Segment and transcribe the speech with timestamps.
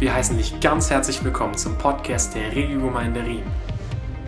[0.00, 3.44] Wir heißen dich ganz herzlich willkommen zum Podcast der Regiogemeinde Riem.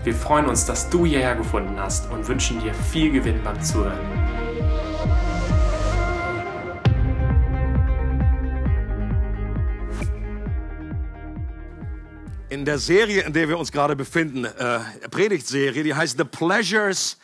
[0.04, 3.98] Wir freuen uns, dass du hierher gefunden hast und wünschen dir viel Gewinn beim Zuhören.
[12.50, 14.80] In der Serie, in der wir uns gerade befinden, äh,
[15.10, 17.16] Predigtserie, die heißt The Pleasures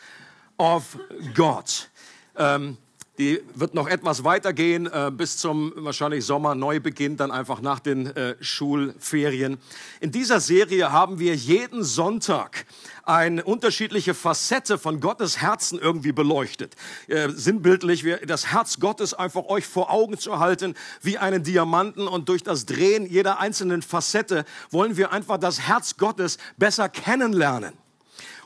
[0.57, 0.97] of
[1.35, 1.87] God.
[2.35, 2.79] Ähm,
[3.19, 6.55] die wird noch etwas weitergehen äh, bis zum wahrscheinlich Sommer.
[6.55, 9.57] Neu beginnt dann einfach nach den äh, Schulferien.
[9.99, 12.65] In dieser Serie haben wir jeden Sonntag
[13.03, 16.75] eine unterschiedliche Facette von Gottes Herzen irgendwie beleuchtet.
[17.07, 22.07] Äh, sinnbildlich, wir, das Herz Gottes einfach euch vor Augen zu halten wie einen Diamanten
[22.07, 27.73] und durch das Drehen jeder einzelnen Facette wollen wir einfach das Herz Gottes besser kennenlernen.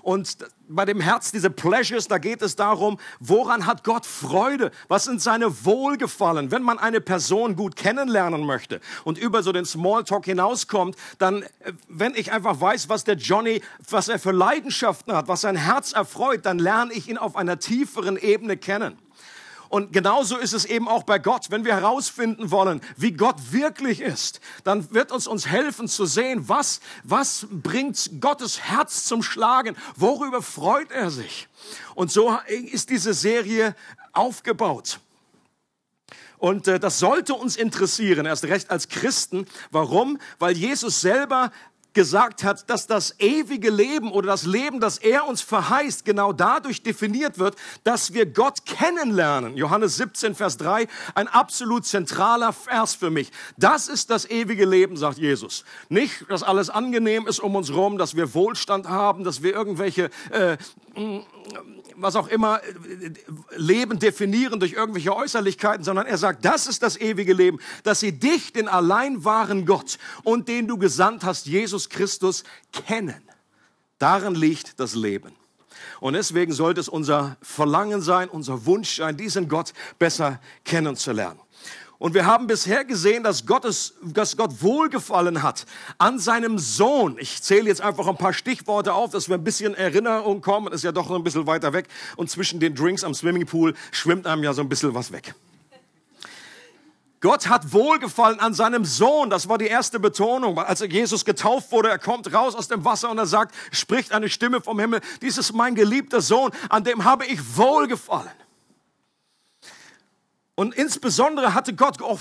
[0.03, 4.71] Und bei dem Herz, diese Pleasures, da geht es darum, woran hat Gott Freude?
[4.89, 6.51] Was sind seine Wohlgefallen?
[6.51, 11.71] Wenn man eine Person gut kennenlernen möchte und über so den Smalltalk hinauskommt, dann, äh,
[11.87, 15.93] wenn ich einfach weiß, was der Johnny, was er für Leidenschaften hat, was sein Herz
[15.93, 18.97] erfreut, dann lerne ich ihn auf einer tieferen Ebene kennen.
[19.73, 21.49] Und genauso ist es eben auch bei Gott.
[21.49, 26.47] Wenn wir herausfinden wollen, wie Gott wirklich ist, dann wird uns uns helfen zu sehen,
[26.47, 29.75] was, was bringt Gottes Herz zum Schlagen?
[29.95, 31.47] Worüber freut er sich?
[31.95, 33.75] Und so ist diese Serie
[34.11, 34.99] aufgebaut.
[36.37, 39.47] Und äh, das sollte uns interessieren, erst recht als Christen.
[39.71, 40.19] Warum?
[40.37, 41.51] Weil Jesus selber
[41.93, 46.83] gesagt hat, dass das ewige Leben oder das Leben, das er uns verheißt, genau dadurch
[46.83, 49.55] definiert wird, dass wir Gott kennenlernen.
[49.57, 53.31] Johannes 17, Vers 3, ein absolut zentraler Vers für mich.
[53.57, 55.63] Das ist das ewige Leben, sagt Jesus.
[55.89, 60.09] Nicht, dass alles angenehm ist um uns rum, dass wir Wohlstand haben, dass wir irgendwelche
[60.31, 60.57] äh,
[61.95, 62.61] was auch immer,
[63.55, 68.11] Leben definieren durch irgendwelche Äußerlichkeiten, sondern er sagt, das ist das ewige Leben, dass sie
[68.11, 73.21] dich, den allein wahren Gott und den du gesandt hast, Jesus Christus, kennen.
[73.99, 75.31] Darin liegt das Leben.
[75.99, 81.39] Und deswegen sollte es unser Verlangen sein, unser Wunsch sein, diesen Gott besser kennenzulernen.
[82.03, 85.65] Und wir haben bisher gesehen, dass, Gottes, dass Gott wohlgefallen hat
[85.99, 87.15] an seinem Sohn.
[87.17, 90.73] Ich zähle jetzt einfach ein paar Stichworte auf, dass wir ein bisschen Erinnerung kommen.
[90.73, 91.87] Ist ja doch ein bisschen weiter weg.
[92.17, 95.33] Und zwischen den Drinks am Swimmingpool schwimmt einem ja so ein bisschen was weg.
[97.21, 99.29] Gott hat wohlgefallen an seinem Sohn.
[99.29, 100.59] Das war die erste Betonung.
[100.59, 104.27] Als Jesus getauft wurde, er kommt raus aus dem Wasser und er sagt, spricht eine
[104.27, 108.43] Stimme vom Himmel, dies ist mein geliebter Sohn, an dem habe ich wohlgefallen.
[110.55, 112.19] Und insbesondere hatte Gott auch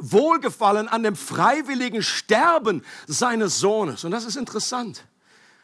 [0.00, 4.04] Wohlgefallen an dem freiwilligen Sterben seines Sohnes.
[4.04, 5.04] Und das ist interessant.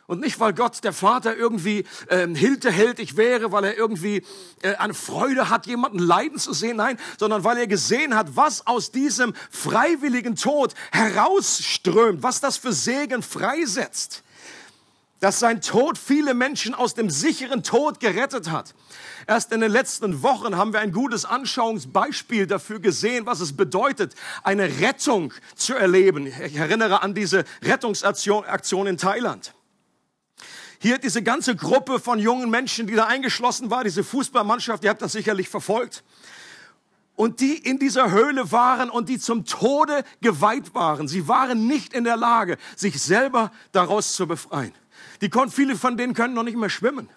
[0.07, 4.25] Und nicht, weil Gott, der Vater, irgendwie äh, hinterhältig wäre, weil er irgendwie
[4.61, 6.79] äh, eine Freude hat, jemanden leiden zu sehen.
[6.79, 12.73] Nein, sondern weil er gesehen hat, was aus diesem freiwilligen Tod herausströmt, was das für
[12.73, 14.25] Segen freisetzt
[15.21, 18.75] dass sein Tod viele Menschen aus dem sicheren Tod gerettet hat.
[19.27, 24.15] Erst in den letzten Wochen haben wir ein gutes Anschauungsbeispiel dafür gesehen, was es bedeutet,
[24.43, 26.27] eine Rettung zu erleben.
[26.27, 29.55] Ich erinnere an diese Rettungsaktion in Thailand.
[30.83, 35.03] Hier diese ganze Gruppe von jungen Menschen, die da eingeschlossen war, diese Fußballmannschaft, ihr habt
[35.03, 36.03] das sicherlich verfolgt.
[37.17, 41.07] Und die in dieser Höhle waren und die zum Tode geweiht waren.
[41.07, 44.73] Sie waren nicht in der Lage, sich selber daraus zu befreien.
[45.21, 47.11] Die viele von denen können noch nicht mehr schwimmen.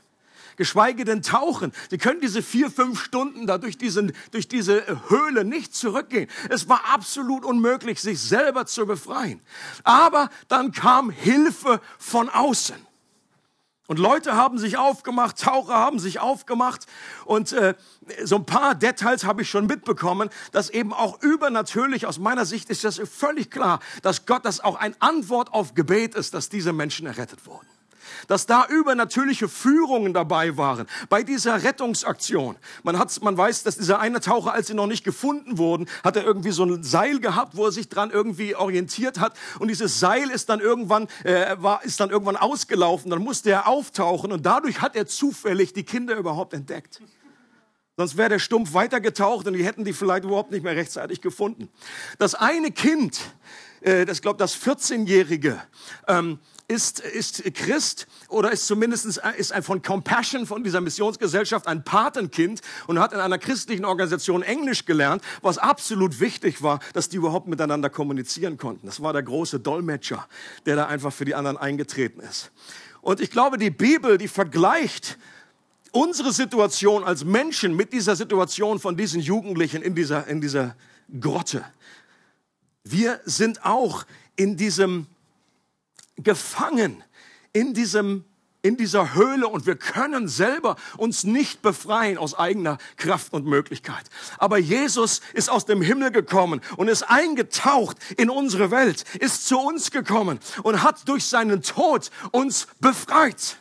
[0.55, 1.71] Geschweige denn tauchen.
[1.89, 6.29] Sie können diese vier, fünf Stunden da durch, diesen, durch diese Höhle nicht zurückgehen.
[6.49, 9.41] Es war absolut unmöglich, sich selber zu befreien.
[9.83, 12.75] Aber dann kam Hilfe von außen.
[13.87, 16.85] Und Leute haben sich aufgemacht, Taucher haben sich aufgemacht
[17.25, 17.75] und äh,
[18.23, 22.69] so ein paar Details habe ich schon mitbekommen, dass eben auch übernatürlich, aus meiner Sicht
[22.69, 26.71] ist das völlig klar, dass Gott das auch ein Antwort auf Gebet ist, dass diese
[26.71, 27.72] Menschen errettet wurden
[28.27, 32.55] dass da übernatürliche Führungen dabei waren bei dieser Rettungsaktion.
[32.83, 36.15] Man, hat, man weiß, dass dieser eine Taucher, als sie noch nicht gefunden wurden, hat
[36.15, 39.37] er irgendwie so ein Seil gehabt, wo er sich dran irgendwie orientiert hat.
[39.59, 43.11] Und dieses Seil ist dann irgendwann, äh, war, ist dann irgendwann ausgelaufen.
[43.11, 47.01] Dann musste er auftauchen und dadurch hat er zufällig die Kinder überhaupt entdeckt.
[47.95, 51.69] Sonst wäre der Stumpf weitergetaucht und die hätten die vielleicht überhaupt nicht mehr rechtzeitig gefunden.
[52.17, 53.19] Das eine Kind,
[53.81, 55.61] äh, das glaube das 14-jährige,
[56.07, 61.83] ähm, ist, ist Christ oder ist zumindest ist ein von Compassion von dieser Missionsgesellschaft ein
[61.83, 67.17] Patenkind und hat in einer christlichen Organisation Englisch gelernt, was absolut wichtig war, dass die
[67.17, 68.85] überhaupt miteinander kommunizieren konnten.
[68.85, 70.27] Das war der große Dolmetscher,
[70.65, 72.51] der da einfach für die anderen eingetreten ist.
[73.01, 75.17] Und ich glaube, die Bibel, die vergleicht
[75.91, 80.75] unsere Situation als Menschen mit dieser Situation von diesen Jugendlichen in dieser, in dieser
[81.19, 81.63] Grotte.
[82.83, 84.05] Wir sind auch
[84.35, 85.07] in diesem
[86.23, 87.03] gefangen,
[87.53, 88.25] in diesem
[88.65, 94.05] in dieser Höhle und wir können selber uns nicht befreien aus eigener Kraft und Möglichkeit.
[94.37, 99.59] Aber Jesus ist aus dem Himmel gekommen und ist eingetaucht in unsere Welt, ist zu
[99.59, 103.57] uns gekommen und hat durch seinen Tod uns befreit.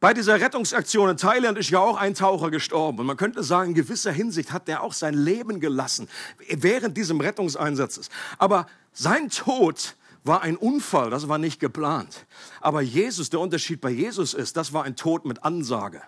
[0.00, 3.00] Bei dieser Rettungsaktion in Thailand ist ja auch ein Taucher gestorben.
[3.00, 6.08] Und man könnte sagen, in gewisser Hinsicht hat der auch sein Leben gelassen
[6.48, 8.10] während diesem Rettungseinsatzes.
[8.38, 12.26] Aber sein Tod war ein Unfall, das war nicht geplant.
[12.60, 16.02] Aber Jesus, der Unterschied bei Jesus ist, das war ein Tod mit Ansage.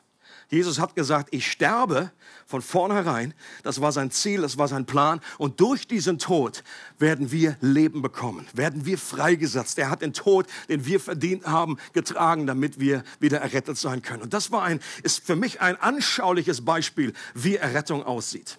[0.49, 2.13] Jesus hat gesagt, ich sterbe
[2.47, 3.35] von vornherein.
[3.65, 5.21] Das war sein Ziel, das war sein Plan.
[5.39, 6.63] Und durch diesen Tod
[6.99, 9.79] werden wir Leben bekommen, werden wir freigesetzt.
[9.79, 14.23] Er hat den Tod, den wir verdient haben, getragen, damit wir wieder errettet sein können.
[14.23, 18.59] Und das war ein, ist für mich ein anschauliches Beispiel, wie Errettung aussieht.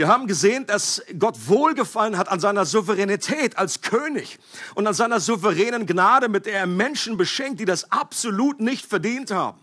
[0.00, 4.38] Wir haben gesehen, dass Gott wohlgefallen hat an seiner Souveränität als König
[4.74, 9.30] und an seiner souveränen Gnade, mit der er Menschen beschenkt, die das absolut nicht verdient
[9.30, 9.60] haben.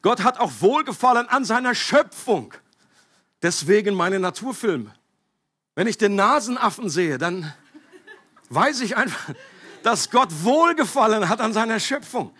[0.00, 2.54] Gott hat auch wohlgefallen an seiner Schöpfung.
[3.42, 4.94] Deswegen meine Naturfilme.
[5.74, 7.52] Wenn ich den Nasenaffen sehe, dann
[8.48, 9.34] weiß ich einfach,
[9.82, 12.34] dass Gott wohlgefallen hat an seiner Schöpfung.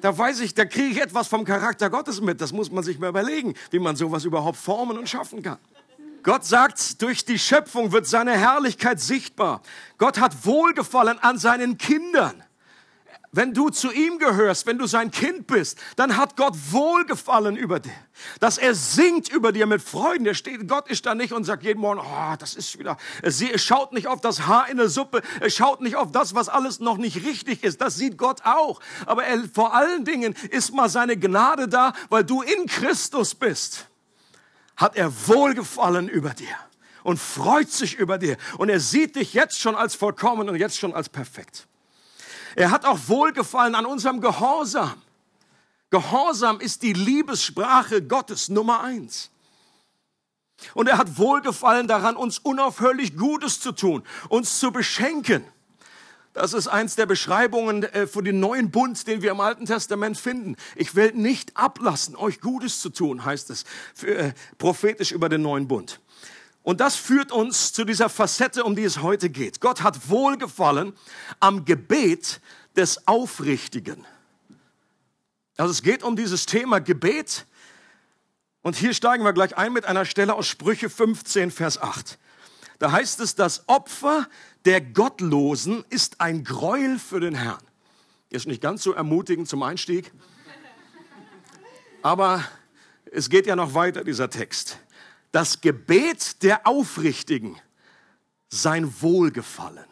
[0.00, 2.40] Da weiß ich, da kriege ich etwas vom Charakter Gottes mit.
[2.40, 5.58] Das muss man sich mal überlegen, wie man sowas überhaupt formen und schaffen kann.
[6.26, 9.62] Gott sagt, durch die Schöpfung wird seine Herrlichkeit sichtbar.
[9.96, 12.42] Gott hat Wohlgefallen an seinen Kindern.
[13.30, 17.78] Wenn du zu ihm gehörst, wenn du sein Kind bist, dann hat Gott Wohlgefallen über
[17.78, 17.92] dir.
[18.40, 20.34] Dass er singt über dir mit Freuden.
[20.34, 23.92] Steht, Gott ist da nicht und sagt jeden Morgen, oh, das ist wieder, er schaut
[23.92, 26.96] nicht auf das Haar in der Suppe, er schaut nicht auf das, was alles noch
[26.96, 27.80] nicht richtig ist.
[27.80, 28.80] Das sieht Gott auch.
[29.06, 33.86] Aber er, vor allen Dingen ist mal seine Gnade da, weil du in Christus bist.
[34.76, 36.56] Hat er Wohlgefallen über dir
[37.02, 38.36] und freut sich über dir.
[38.58, 41.66] Und er sieht dich jetzt schon als vollkommen und jetzt schon als perfekt.
[42.56, 45.00] Er hat auch Wohlgefallen an unserem Gehorsam.
[45.90, 49.30] Gehorsam ist die Liebessprache Gottes Nummer eins.
[50.74, 55.44] Und er hat Wohlgefallen daran, uns unaufhörlich Gutes zu tun, uns zu beschenken.
[56.36, 60.18] Das ist eins der Beschreibungen äh, für den neuen Bund, den wir im Alten Testament
[60.18, 60.56] finden.
[60.74, 65.40] Ich will nicht ablassen, euch Gutes zu tun, heißt es für, äh, prophetisch über den
[65.40, 65.98] neuen Bund.
[66.62, 69.62] Und das führt uns zu dieser Facette, um die es heute geht.
[69.62, 70.92] Gott hat Wohlgefallen
[71.40, 72.42] am Gebet
[72.76, 74.04] des Aufrichtigen.
[75.56, 77.46] Also es geht um dieses Thema Gebet.
[78.60, 82.18] Und hier steigen wir gleich ein mit einer Stelle aus Sprüche 15, Vers 8.
[82.78, 84.28] Da heißt es, das Opfer
[84.66, 87.62] der Gottlosen ist ein Gräuel für den Herrn.
[88.28, 90.12] Ist nicht ganz so ermutigend zum Einstieg.
[92.02, 92.44] Aber
[93.10, 94.78] es geht ja noch weiter, dieser Text
[95.36, 97.60] das Gebet der Aufrichtigen
[98.48, 99.84] sein Wohlgefallen.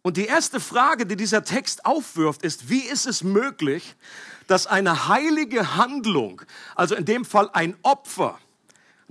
[0.00, 3.96] Und die erste Frage, die dieser Text aufwirft, ist, wie ist es möglich,
[4.46, 6.40] dass eine heilige Handlung,
[6.74, 8.38] also in dem Fall ein Opfer,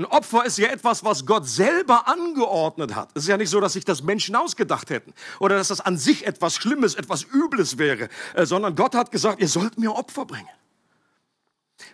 [0.02, 3.10] ein Opfer ist ja etwas, was Gott selber angeordnet hat.
[3.14, 5.98] Es ist ja nicht so, dass sich das Menschen ausgedacht hätten oder dass das an
[5.98, 10.26] sich etwas Schlimmes, etwas Übles wäre, äh, sondern Gott hat gesagt, ihr sollt mir Opfer
[10.26, 10.50] bringen.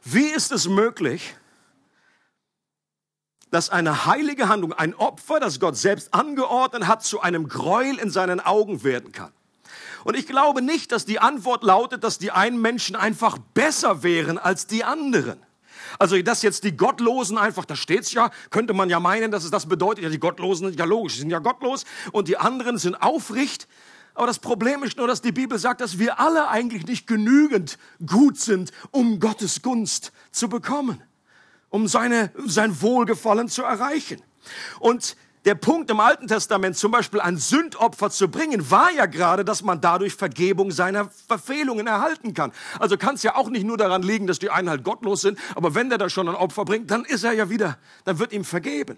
[0.03, 1.35] Wie ist es möglich,
[3.49, 8.09] dass eine heilige Handlung, ein Opfer, das Gott selbst angeordnet hat, zu einem Gräuel in
[8.09, 9.31] seinen Augen werden kann.
[10.03, 14.37] Und ich glaube nicht, dass die Antwort lautet, dass die einen Menschen einfach besser wären
[14.37, 15.39] als die anderen.
[15.99, 19.51] Also, dass jetzt die Gottlosen einfach, da steht's ja, könnte man ja meinen, dass es
[19.51, 22.77] das bedeutet, ja, die Gottlosen sind ja logisch, sie sind ja gottlos und die anderen
[22.77, 23.67] sind aufricht.
[24.13, 27.77] Aber das Problem ist nur, dass die Bibel sagt, dass wir alle eigentlich nicht genügend
[28.05, 31.01] gut sind, um Gottes Gunst zu bekommen
[31.69, 34.21] um seine, sein Wohlgefallen zu erreichen.
[34.79, 39.45] Und der Punkt im Alten Testament, zum Beispiel ein Sündopfer zu bringen, war ja gerade,
[39.45, 42.51] dass man dadurch Vergebung seiner Verfehlungen erhalten kann.
[42.79, 45.39] Also kann es ja auch nicht nur daran liegen, dass die einen halt gottlos sind,
[45.55, 48.33] aber wenn der da schon ein Opfer bringt, dann ist er ja wieder, dann wird
[48.33, 48.97] ihm vergeben.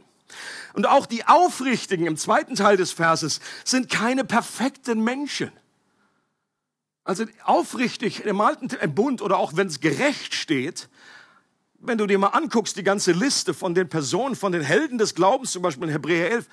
[0.73, 5.51] Und auch die Aufrichtigen im zweiten Teil des Verses sind keine perfekten Menschen.
[7.03, 10.89] Also aufrichtig im alten Bund oder auch wenn es gerecht steht,
[11.81, 15.15] wenn du dir mal anguckst, die ganze Liste von den Personen, von den Helden des
[15.15, 16.47] Glaubens, zum Beispiel in Hebräer 11,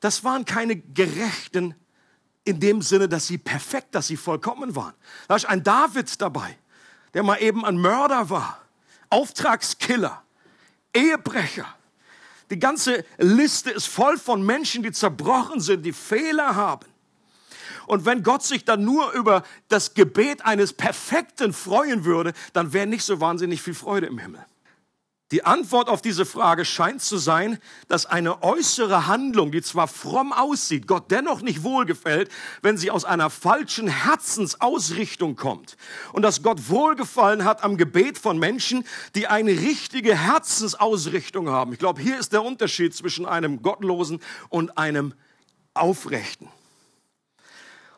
[0.00, 1.74] das waren keine Gerechten
[2.44, 4.94] in dem Sinne, dass sie perfekt, dass sie vollkommen waren.
[5.28, 6.58] Da ist ein David dabei,
[7.14, 8.60] der mal eben ein Mörder war,
[9.10, 10.22] Auftragskiller,
[10.94, 11.66] Ehebrecher.
[12.50, 16.86] Die ganze Liste ist voll von Menschen, die zerbrochen sind, die Fehler haben.
[17.86, 22.86] Und wenn Gott sich dann nur über das Gebet eines Perfekten freuen würde, dann wäre
[22.86, 24.44] nicht so wahnsinnig viel Freude im Himmel.
[25.32, 27.58] Die Antwort auf diese Frage scheint zu sein,
[27.88, 33.06] dass eine äußere Handlung, die zwar fromm aussieht, Gott dennoch nicht wohlgefällt, wenn sie aus
[33.06, 35.78] einer falschen Herzensausrichtung kommt.
[36.12, 38.84] Und dass Gott wohlgefallen hat am Gebet von Menschen,
[39.14, 41.72] die eine richtige Herzensausrichtung haben.
[41.72, 44.20] Ich glaube, hier ist der Unterschied zwischen einem Gottlosen
[44.50, 45.14] und einem
[45.72, 46.48] Aufrechten.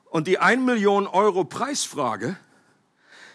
[0.05, 2.37] Und die 1 Million Euro Preisfrage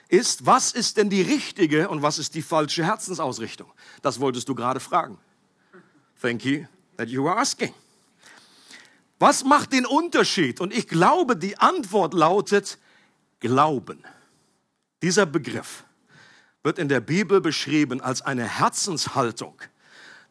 [0.09, 3.71] ist, was ist denn die richtige und was ist die falsche Herzensausrichtung?
[4.01, 5.17] Das wolltest du gerade fragen.
[6.21, 6.65] Thank you
[6.97, 7.73] that you were asking.
[9.19, 10.59] Was macht den Unterschied?
[10.59, 12.77] Und ich glaube, die Antwort lautet
[13.39, 14.03] Glauben.
[15.01, 15.85] Dieser Begriff
[16.63, 19.61] wird in der Bibel beschrieben als eine Herzenshaltung,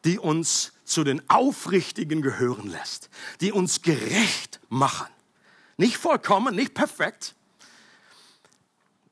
[0.05, 3.09] die uns zu den Aufrichtigen gehören lässt,
[3.41, 5.07] die uns gerecht machen.
[5.77, 7.35] Nicht vollkommen, nicht perfekt,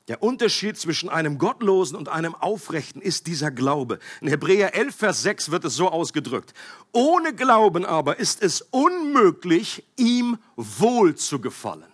[0.07, 3.99] der Unterschied zwischen einem Gottlosen und einem Aufrechten ist dieser Glaube.
[4.21, 6.53] In Hebräer 11, Vers 6 wird es so ausgedrückt.
[6.93, 11.91] Ohne Glauben aber ist es unmöglich, ihm wohl zu gefallen.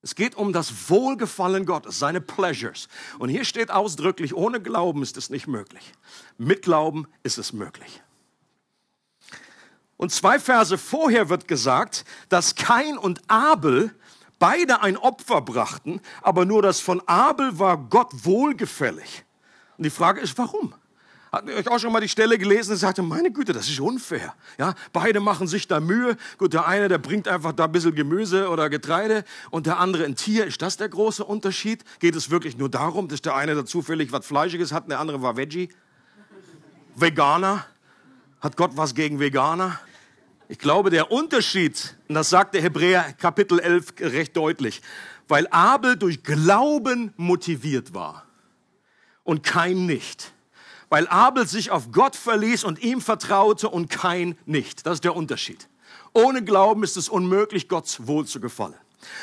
[0.00, 2.88] Es geht um das Wohlgefallen Gottes, seine Pleasures.
[3.18, 5.92] Und hier steht ausdrücklich, ohne Glauben ist es nicht möglich.
[6.36, 8.02] Mit Glauben ist es möglich.
[9.96, 13.94] Und zwei Verse vorher wird gesagt, dass Kain und Abel
[14.38, 19.24] beide ein Opfer brachten, aber nur das von Abel war Gott wohlgefällig.
[19.76, 20.74] Und die Frage ist, warum?
[21.34, 23.80] Hatten ihr euch auch schon mal die Stelle gelesen und sagte, meine Güte, das ist
[23.80, 24.34] unfair.
[24.56, 26.16] Ja, beide machen sich da Mühe.
[26.38, 30.04] Gut, der eine, der bringt einfach da ein bisschen Gemüse oder Getreide und der andere
[30.04, 30.46] ein Tier.
[30.46, 31.82] Ist das der große Unterschied?
[31.98, 35.00] Geht es wirklich nur darum, dass der eine da zufällig was Fleischiges hat und der
[35.00, 35.70] andere war Veggie?
[36.94, 37.66] Veganer?
[38.40, 39.80] Hat Gott was gegen Veganer?
[40.48, 44.82] Ich glaube, der Unterschied, und das sagt der Hebräer Kapitel 11 recht deutlich,
[45.26, 48.26] weil Abel durch Glauben motiviert war
[49.22, 50.32] und kein nicht.
[50.90, 54.84] Weil Abel sich auf Gott verließ und ihm vertraute und kein nicht.
[54.84, 55.66] Das ist der Unterschied.
[56.12, 58.74] Ohne Glauben ist es unmöglich, Gott wohl zu gefallen.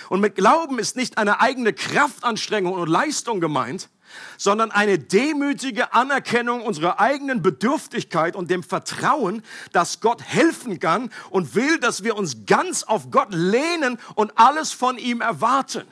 [0.10, 3.90] Und mit Glauben ist nicht eine eigene Kraftanstrengung und Leistung gemeint,
[4.38, 11.56] sondern eine demütige Anerkennung unserer eigenen Bedürftigkeit und dem Vertrauen, dass Gott helfen kann und
[11.56, 15.86] will, dass wir uns ganz auf Gott lehnen und alles von ihm erwarten.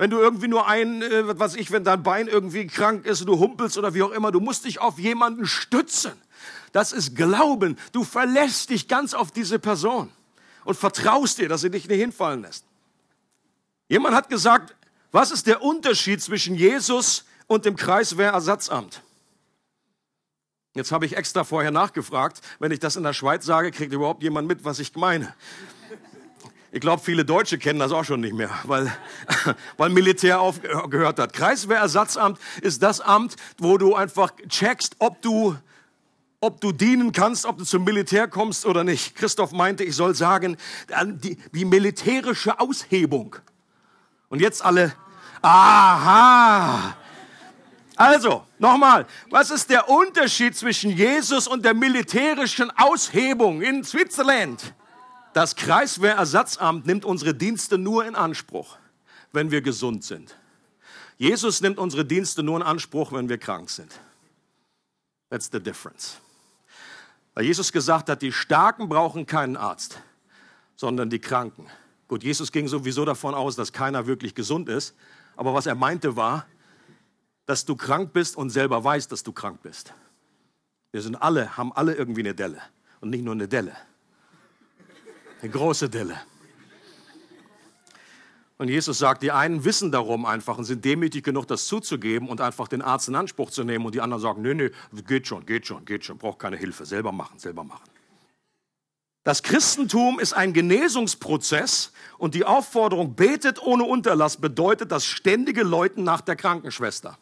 [0.00, 3.38] Wenn du irgendwie nur ein, äh, was ich, wenn dein Bein irgendwie krank ist, du
[3.38, 6.12] humpelst oder wie auch immer, du musst dich auf jemanden stützen.
[6.72, 7.76] Das ist Glauben.
[7.92, 10.10] Du verlässt dich ganz auf diese Person
[10.64, 12.64] und vertraust dir, dass sie dich nicht hinfallen lässt.
[13.88, 14.74] Jemand hat gesagt,
[15.12, 19.02] was ist der Unterschied zwischen Jesus und dem Kreiswehrersatzamt.
[20.76, 22.40] Jetzt habe ich extra vorher nachgefragt.
[22.60, 25.34] Wenn ich das in der Schweiz sage, kriegt überhaupt jemand mit, was ich meine.
[26.70, 28.92] Ich glaube, viele Deutsche kennen das auch schon nicht mehr, weil,
[29.76, 31.32] weil Militär aufgehört hat.
[31.32, 35.56] Kreiswehrersatzamt ist das Amt, wo du einfach checkst, ob du,
[36.40, 39.16] ob du dienen kannst, ob du zum Militär kommst oder nicht.
[39.16, 40.56] Christoph meinte, ich soll sagen,
[41.04, 43.34] die, die militärische Aushebung.
[44.28, 44.94] Und jetzt alle,
[45.42, 46.94] aha,
[48.00, 54.72] also, nochmal, was ist der Unterschied zwischen Jesus und der militärischen Aushebung in Switzerland?
[55.34, 58.78] Das Kreiswehrersatzamt nimmt unsere Dienste nur in Anspruch,
[59.32, 60.34] wenn wir gesund sind.
[61.18, 63.92] Jesus nimmt unsere Dienste nur in Anspruch, wenn wir krank sind.
[65.28, 66.16] That's the difference.
[67.34, 70.00] Weil Jesus gesagt hat, die Starken brauchen keinen Arzt,
[70.74, 71.66] sondern die Kranken.
[72.08, 74.94] Gut, Jesus ging sowieso davon aus, dass keiner wirklich gesund ist.
[75.36, 76.46] Aber was er meinte war,
[77.50, 79.92] dass du krank bist und selber weißt, dass du krank bist.
[80.92, 82.62] Wir sind alle, haben alle irgendwie eine Delle.
[83.00, 83.76] Und nicht nur eine Delle.
[85.42, 86.14] Eine große Delle.
[88.56, 92.40] Und Jesus sagt, die einen wissen darum einfach und sind demütig genug, das zuzugeben und
[92.40, 93.84] einfach den Arzt in Anspruch zu nehmen.
[93.84, 94.70] Und die anderen sagen, nee, nee,
[95.08, 97.90] geht schon, geht schon, geht schon, braucht keine Hilfe, selber machen, selber machen.
[99.24, 106.04] Das Christentum ist ein Genesungsprozess und die Aufforderung, betet ohne Unterlass, bedeutet das ständige Läuten
[106.04, 107.18] nach der Krankenschwester.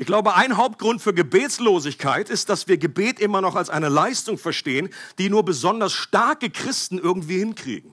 [0.00, 4.38] Ich glaube, ein Hauptgrund für Gebetslosigkeit ist, dass wir Gebet immer noch als eine Leistung
[4.38, 4.88] verstehen,
[5.18, 7.92] die nur besonders starke Christen irgendwie hinkriegen.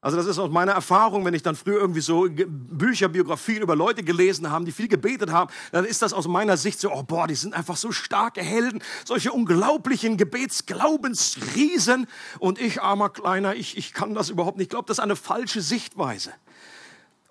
[0.00, 3.76] Also das ist aus meiner Erfahrung, wenn ich dann früher irgendwie so Bücher, Biografien über
[3.76, 7.02] Leute gelesen habe, die viel gebetet haben, dann ist das aus meiner Sicht so, oh
[7.02, 12.06] boah, die sind einfach so starke Helden, solche unglaublichen Gebetsglaubensriesen
[12.38, 14.68] und ich, armer Kleiner, ich, ich kann das überhaupt nicht.
[14.68, 16.32] Ich glaube, das ist eine falsche Sichtweise.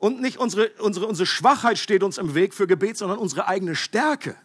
[0.06, 3.74] Und nicht unsere, unsere, unsere Schwachheit steht uns im Weg für Gebet, sondern unsere eigene
[3.74, 4.36] Stärke.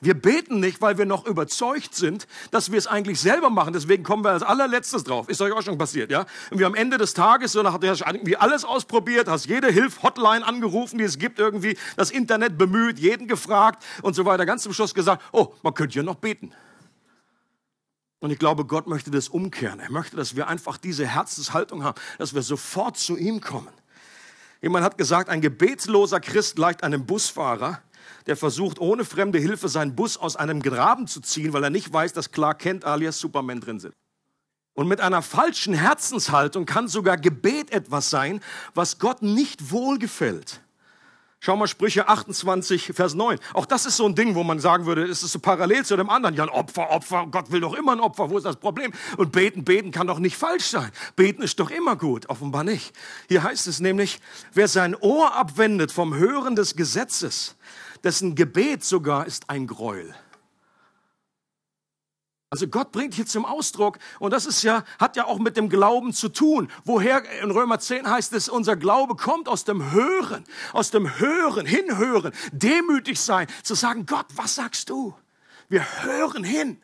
[0.00, 3.72] Wir beten nicht, weil wir noch überzeugt sind, dass wir es eigentlich selber machen.
[3.72, 5.28] Deswegen kommen wir als allerletztes drauf.
[5.28, 6.26] Ist euch auch schon passiert, ja?
[6.50, 10.44] Und wir am Ende des Tages, so nach, du irgendwie alles ausprobiert, hast jede Hilf-Hotline
[10.44, 14.44] angerufen, die es gibt irgendwie, das Internet bemüht, jeden gefragt und so weiter.
[14.44, 16.52] Ganz zum Schluss gesagt, oh, man könnte ja noch beten.
[18.18, 19.78] Und ich glaube, Gott möchte das umkehren.
[19.78, 23.70] Er möchte, dass wir einfach diese Herzenshaltung haben, dass wir sofort zu ihm kommen.
[24.64, 27.82] Jemand hat gesagt, ein gebetsloser Christ gleicht einem Busfahrer,
[28.26, 31.92] der versucht, ohne fremde Hilfe seinen Bus aus einem Graben zu ziehen, weil er nicht
[31.92, 33.92] weiß, dass Clark Kent alias Superman drin sind.
[34.72, 38.40] Und mit einer falschen Herzenshaltung kann sogar Gebet etwas sein,
[38.72, 40.62] was Gott nicht wohlgefällt.
[41.44, 43.38] Schau mal Sprüche 28, Vers 9.
[43.52, 45.94] Auch das ist so ein Ding, wo man sagen würde, ist es so parallel zu
[45.94, 46.34] dem anderen.
[46.34, 48.30] Ja, ein Opfer, Opfer, Gott will doch immer ein Opfer.
[48.30, 48.94] Wo ist das Problem?
[49.18, 50.90] Und beten, beten kann doch nicht falsch sein.
[51.16, 52.30] Beten ist doch immer gut.
[52.30, 52.96] Offenbar nicht.
[53.28, 54.20] Hier heißt es nämlich,
[54.54, 57.56] wer sein Ohr abwendet vom Hören des Gesetzes,
[58.02, 60.14] dessen Gebet sogar ist ein Gräuel.
[62.54, 65.68] Also Gott bringt hier zum Ausdruck, und das ist ja, hat ja auch mit dem
[65.68, 66.70] Glauben zu tun.
[66.84, 71.66] Woher, in Römer 10 heißt es, unser Glaube kommt aus dem Hören, aus dem Hören,
[71.66, 75.16] hinhören, demütig sein, zu sagen, Gott, was sagst du?
[75.68, 76.80] Wir hören hin.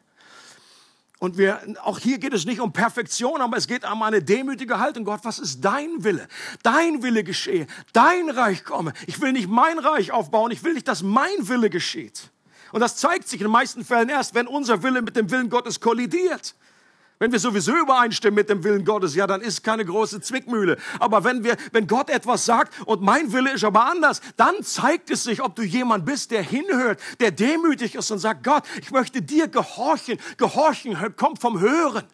[1.21, 4.81] Und wir, auch hier geht es nicht um Perfektion, aber es geht um eine demütige
[4.81, 5.05] Haltung.
[5.05, 6.27] Gott, was ist dein Wille?
[6.65, 7.69] Dein Wille geschehe.
[7.93, 8.93] Dein Reich komme.
[9.07, 10.50] Ich will nicht mein Reich aufbauen.
[10.50, 12.33] Ich will nicht, dass mein Wille geschieht.
[12.73, 15.50] Und das zeigt sich in den meisten Fällen erst, wenn unser Wille mit dem Willen
[15.50, 16.55] Gottes kollidiert.
[17.23, 20.79] Wenn wir sowieso übereinstimmen mit dem Willen Gottes, ja, dann ist keine große Zwickmühle.
[21.00, 25.11] Aber wenn wir, wenn Gott etwas sagt und mein Wille ist aber anders, dann zeigt
[25.11, 28.91] es sich, ob du jemand bist, der hinhört, der demütig ist und sagt, Gott, ich
[28.91, 30.19] möchte dir gehorchen.
[30.39, 32.05] Gehorchen kommt vom Hören.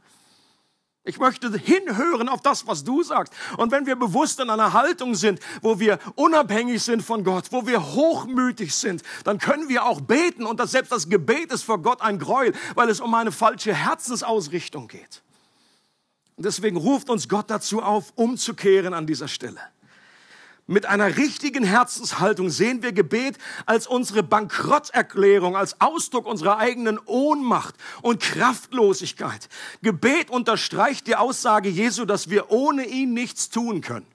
[1.07, 3.33] Ich möchte hinhören auf das, was du sagst.
[3.57, 7.65] Und wenn wir bewusst in einer Haltung sind, wo wir unabhängig sind von Gott, wo
[7.65, 10.45] wir hochmütig sind, dann können wir auch beten.
[10.45, 13.73] Und das, selbst das Gebet ist vor Gott ein Gräuel, weil es um eine falsche
[13.73, 15.23] Herzensausrichtung geht.
[16.35, 19.61] Und deswegen ruft uns Gott dazu auf, umzukehren an dieser Stelle.
[20.69, 27.77] Mit einer richtigen Herzenshaltung sehen wir Gebet als unsere Bankrotterklärung, als Ausdruck unserer eigenen Ohnmacht
[28.03, 29.49] und Kraftlosigkeit.
[29.83, 34.07] Gebet unterstreicht die Aussage Jesu, dass wir ohne ihn nichts tun können.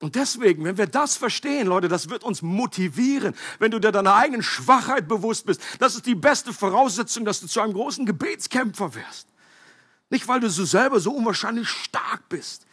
[0.00, 3.34] Und deswegen, wenn wir das verstehen, Leute, das wird uns motivieren.
[3.58, 7.46] Wenn du dir deiner eigenen Schwachheit bewusst bist, das ist die beste Voraussetzung, dass du
[7.46, 9.28] zu einem großen Gebetskämpfer wirst.
[10.08, 12.66] Nicht, weil du so selber so unwahrscheinlich stark bist,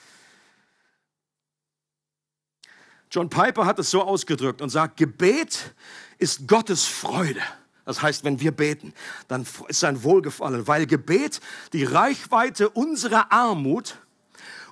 [3.11, 5.73] John Piper hat es so ausgedrückt und sagt, Gebet
[6.19, 7.41] ist Gottes Freude.
[7.85, 8.93] Das heißt, wenn wir beten,
[9.27, 11.39] dann ist sein Wohlgefallen, weil Gebet
[11.73, 13.95] die Reichweite unserer Armut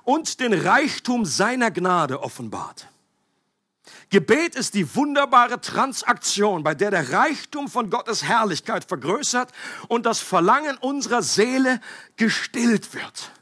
[0.04, 2.86] und den Reichtum seiner Gnade offenbart.
[4.10, 9.50] Gebet ist die wunderbare Transaktion, bei der der Reichtum von Gottes Herrlichkeit vergrößert
[9.88, 11.80] und das Verlangen unserer Seele
[12.16, 13.32] gestillt wird.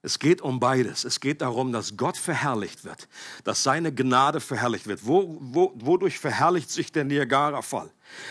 [0.00, 1.04] Es geht um beides.
[1.04, 3.08] Es geht darum, dass Gott verherrlicht wird,
[3.42, 5.04] dass seine Gnade verherrlicht wird.
[5.04, 7.90] Wo, wo, wodurch verherrlicht sich der Niagara-Fall?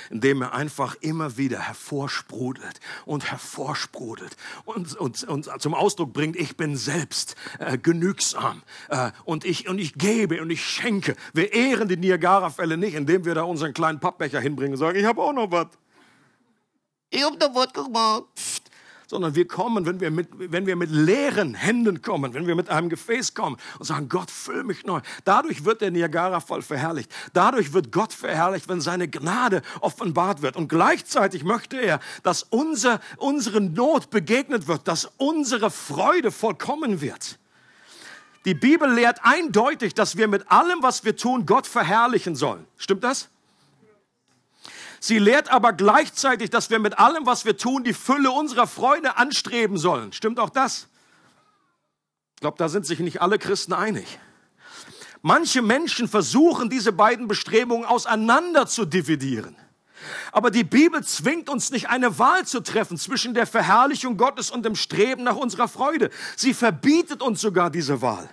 [0.09, 6.55] Indem er einfach immer wieder hervorsprudelt und hervorsprudelt und, und, und zum Ausdruck bringt, ich
[6.55, 11.17] bin selbst äh, genügsam äh, und, ich, und ich gebe und ich schenke.
[11.33, 15.05] Wir ehren die Niagara-Fälle nicht, indem wir da unseren kleinen Pappbecher hinbringen und sagen, ich
[15.05, 15.67] habe auch noch was.
[17.09, 18.66] Ich hab noch was gemacht
[19.07, 22.69] sondern wir kommen, wenn wir, mit, wenn wir mit leeren Händen kommen, wenn wir mit
[22.69, 24.99] einem Gefäß kommen und sagen, Gott, füll mich neu.
[25.23, 27.11] Dadurch wird der Niagara-Fall verherrlicht.
[27.33, 30.57] Dadurch wird Gott verherrlicht, wenn seine Gnade offenbart wird.
[30.57, 37.39] Und gleichzeitig möchte er, dass unser, unsere Not begegnet wird, dass unsere Freude vollkommen wird.
[38.45, 42.65] Die Bibel lehrt eindeutig, dass wir mit allem, was wir tun, Gott verherrlichen sollen.
[42.77, 43.29] Stimmt das?
[44.99, 49.17] Sie lehrt aber gleichzeitig, dass wir mit allem, was wir tun, die Fülle unserer Freude
[49.17, 50.13] anstreben sollen.
[50.13, 50.87] Stimmt auch das?
[52.35, 54.19] Ich glaube, da sind sich nicht alle Christen einig.
[55.21, 59.55] Manche Menschen versuchen, diese beiden Bestrebungen auseinander zu dividieren.
[60.37, 64.63] Aber die Bibel zwingt uns nicht eine Wahl zu treffen zwischen der Verherrlichung Gottes und
[64.63, 66.11] dem Streben nach unserer Freude.
[66.35, 68.29] Sie verbietet uns sogar diese Wahl.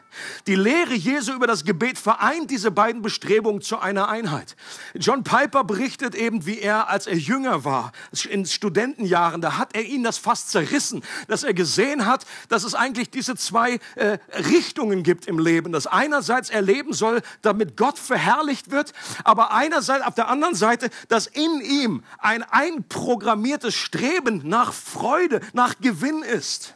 [0.46, 4.54] Die Lehre Jesu über das Gebet vereint diese beiden Bestrebungen zu einer Einheit.
[4.94, 7.92] John Piper berichtet eben, wie er, als er jünger war,
[8.28, 12.74] in Studentenjahren, da hat er ihn das fast zerrissen, dass er gesehen hat, dass es
[12.74, 14.18] eigentlich diese zwei äh,
[14.50, 15.72] Richtungen gibt im Leben.
[15.72, 18.92] Dass einerseits er leben soll, damit Gott verherrlicht wird,
[19.24, 25.74] aber einerseits auf der anderen Seite, dass in ihm ein einprogrammiertes Streben nach Freude, nach
[25.80, 26.74] Gewinn ist.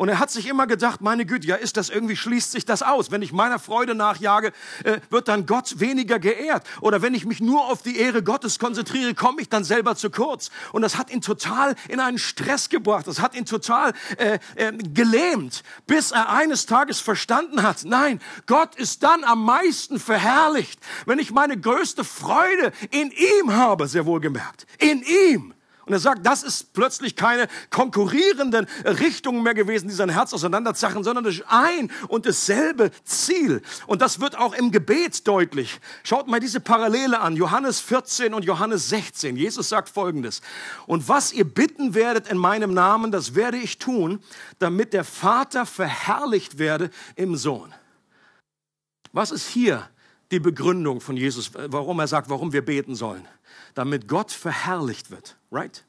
[0.00, 2.80] Und er hat sich immer gedacht, meine Güte, ja, ist das irgendwie, schließt sich das
[2.80, 3.10] aus.
[3.10, 6.66] Wenn ich meiner Freude nachjage, äh, wird dann Gott weniger geehrt.
[6.80, 10.08] Oder wenn ich mich nur auf die Ehre Gottes konzentriere, komme ich dann selber zu
[10.08, 10.50] kurz.
[10.72, 13.08] Und das hat ihn total in einen Stress gebracht.
[13.08, 18.76] Das hat ihn total äh, äh, gelähmt, bis er eines Tages verstanden hat, nein, Gott
[18.76, 24.20] ist dann am meisten verherrlicht, wenn ich meine größte Freude in ihm habe, sehr wohl
[24.20, 24.66] gemerkt.
[24.78, 25.52] In ihm.
[25.90, 31.02] Und er sagt, das ist plötzlich keine konkurrierenden Richtungen mehr gewesen, die sein Herz auseinanderzachen,
[31.02, 33.60] sondern ist ein und dasselbe Ziel.
[33.88, 35.80] Und das wird auch im Gebet deutlich.
[36.04, 39.34] Schaut mal diese Parallele an, Johannes 14 und Johannes 16.
[39.34, 40.42] Jesus sagt Folgendes.
[40.86, 44.22] Und was ihr bitten werdet in meinem Namen, das werde ich tun,
[44.60, 47.74] damit der Vater verherrlicht werde im Sohn.
[49.10, 49.90] Was ist hier
[50.30, 53.26] die Begründung von Jesus, warum er sagt, warum wir beten sollen?
[53.74, 55.36] Damit Gott verherrlicht wird.
[55.50, 55.84] Right?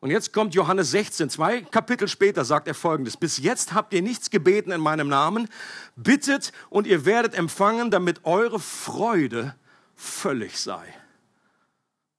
[0.00, 3.16] Und jetzt kommt Johannes 16, zwei Kapitel später sagt er folgendes.
[3.16, 5.48] Bis jetzt habt ihr nichts gebeten in meinem Namen.
[5.96, 9.54] Bittet und ihr werdet empfangen, damit eure Freude
[9.94, 10.84] völlig sei.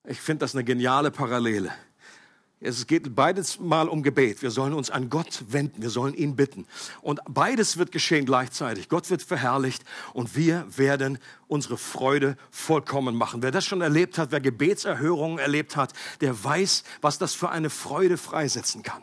[0.03, 1.71] Ich finde das eine geniale Parallele.
[2.61, 4.41] Es geht beides mal um Gebet.
[4.41, 6.65] Wir sollen uns an Gott wenden, wir sollen ihn bitten.
[7.01, 8.87] Und beides wird geschehen gleichzeitig.
[8.87, 13.43] Gott wird verherrlicht und wir werden unsere Freude vollkommen machen.
[13.43, 17.69] Wer das schon erlebt hat, wer Gebetserhörungen erlebt hat, der weiß, was das für eine
[17.69, 19.01] Freude freisetzen kann.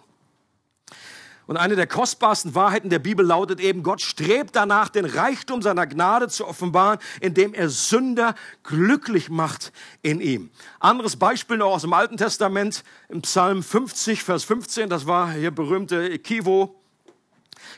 [1.46, 5.86] Und eine der kostbarsten Wahrheiten der Bibel lautet eben, Gott strebt danach, den Reichtum seiner
[5.86, 10.50] Gnade zu offenbaren, indem er Sünder glücklich macht in ihm.
[10.78, 15.50] Anderes Beispiel noch aus dem Alten Testament, im Psalm 50, Vers 15, das war hier
[15.50, 16.80] berühmte Kivo,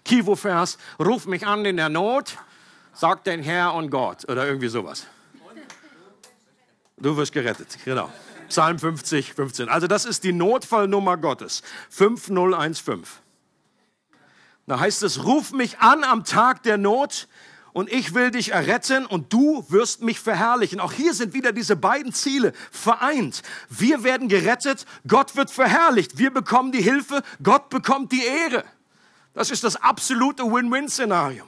[0.04, 2.36] Kivo-Vers, ruf mich an in der Not,
[2.92, 5.06] sagt den Herr und Gott, oder irgendwie sowas.
[6.96, 8.10] Du wirst gerettet, genau.
[8.48, 9.68] Psalm 50, 15.
[9.68, 11.62] Also das ist die Notfallnummer Gottes.
[11.90, 13.23] 5015.
[14.66, 17.28] Da heißt es, ruf mich an am Tag der Not
[17.74, 20.80] und ich will dich erretten und du wirst mich verherrlichen.
[20.80, 23.42] Auch hier sind wieder diese beiden Ziele vereint.
[23.68, 26.16] Wir werden gerettet, Gott wird verherrlicht.
[26.16, 28.64] Wir bekommen die Hilfe, Gott bekommt die Ehre.
[29.34, 31.44] Das ist das absolute Win-Win-Szenario.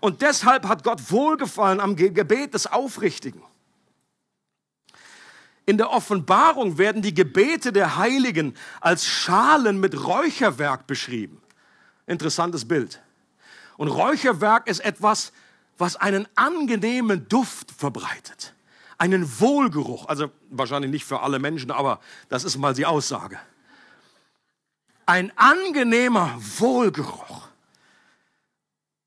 [0.00, 3.42] Und deshalb hat Gott Wohlgefallen am Gebet des Aufrichtigen.
[5.66, 11.40] In der Offenbarung werden die Gebete der Heiligen als Schalen mit Räucherwerk beschrieben.
[12.06, 13.00] Interessantes Bild.
[13.76, 15.32] Und Räucherwerk ist etwas,
[15.78, 18.54] was einen angenehmen Duft verbreitet.
[18.98, 20.08] Einen Wohlgeruch.
[20.08, 23.38] Also wahrscheinlich nicht für alle Menschen, aber das ist mal die Aussage.
[25.06, 27.43] Ein angenehmer Wohlgeruch.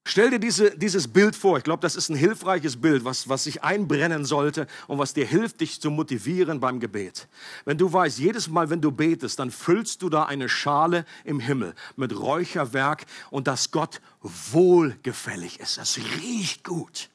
[0.09, 1.57] Stell dir diese, dieses Bild vor.
[1.57, 5.25] Ich glaube, das ist ein hilfreiches Bild, was, was sich einbrennen sollte und was dir
[5.25, 7.27] hilft, dich zu motivieren beim Gebet.
[7.65, 11.41] Wenn du weißt, jedes Mal, wenn du betest, dann füllst du da eine Schale im
[11.41, 15.77] Himmel mit Räucherwerk und dass Gott wohlgefällig ist.
[15.77, 17.09] Das riecht gut.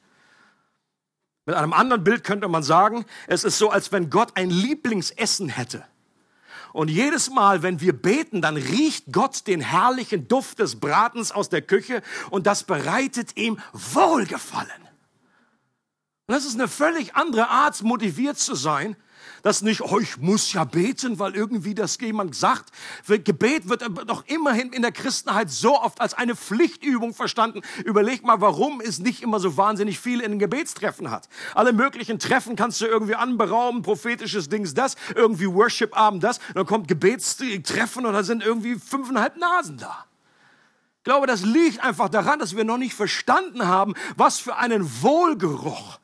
[1.46, 5.48] Mit einem anderen Bild könnte man sagen, es ist so, als wenn Gott ein Lieblingsessen
[5.48, 5.82] hätte.
[6.72, 11.48] Und jedes Mal, wenn wir beten, dann riecht Gott den herrlichen Duft des Bratens aus
[11.48, 14.70] der Küche und das bereitet ihm Wohlgefallen.
[16.26, 18.96] Und das ist eine völlig andere Art, motiviert zu sein,
[19.42, 22.70] das nicht, oh, ich muss ja beten, weil irgendwie das jemand sagt.
[23.06, 27.62] Gebet wird doch immerhin in der Christenheit so oft als eine Pflichtübung verstanden.
[27.84, 31.28] Überleg mal, warum es nicht immer so wahnsinnig viel in den Gebetstreffen hat.
[31.54, 36.88] Alle möglichen Treffen kannst du irgendwie anberauben, prophetisches Dings das, irgendwie Worship-Abend das, dann kommt
[36.88, 40.06] Gebetstreffen und da sind irgendwie fünfeinhalb Nasen da.
[40.98, 44.88] Ich glaube, das liegt einfach daran, dass wir noch nicht verstanden haben, was für einen
[45.02, 45.98] Wohlgeruch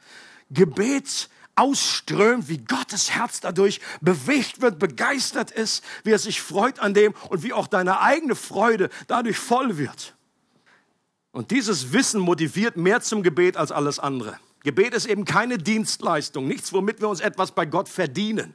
[0.50, 6.94] Gebet ausströmt, wie Gottes Herz dadurch bewegt wird, begeistert ist, wie er sich freut an
[6.94, 10.14] dem und wie auch deine eigene Freude dadurch voll wird.
[11.32, 14.38] Und dieses Wissen motiviert mehr zum Gebet als alles andere.
[14.64, 18.54] Gebet ist eben keine Dienstleistung, nichts, womit wir uns etwas bei Gott verdienen.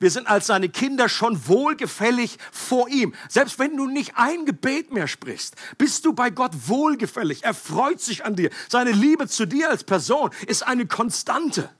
[0.00, 3.14] Wir sind als seine Kinder schon wohlgefällig vor ihm.
[3.28, 7.44] Selbst wenn du nicht ein Gebet mehr sprichst, bist du bei Gott wohlgefällig.
[7.44, 8.50] Er freut sich an dir.
[8.68, 11.70] Seine Liebe zu dir als Person ist eine Konstante.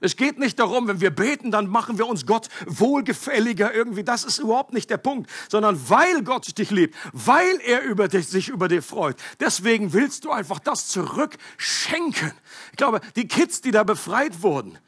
[0.00, 4.04] Es geht nicht darum, wenn wir beten, dann machen wir uns Gott wohlgefälliger irgendwie.
[4.04, 8.28] Das ist überhaupt nicht der Punkt, sondern weil Gott dich liebt, weil er über dich,
[8.28, 9.16] sich über dich freut.
[9.40, 12.32] Deswegen willst du einfach das zurückschenken.
[12.70, 14.78] Ich glaube, die Kids, die da befreit wurden,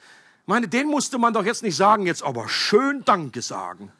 [0.50, 3.92] meine, denen musste man doch jetzt nicht sagen, jetzt aber schön Danke sagen.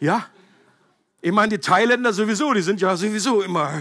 [0.00, 0.26] Ja?
[1.20, 3.72] Ich meine, die Thailänder sowieso, die sind ja sowieso immer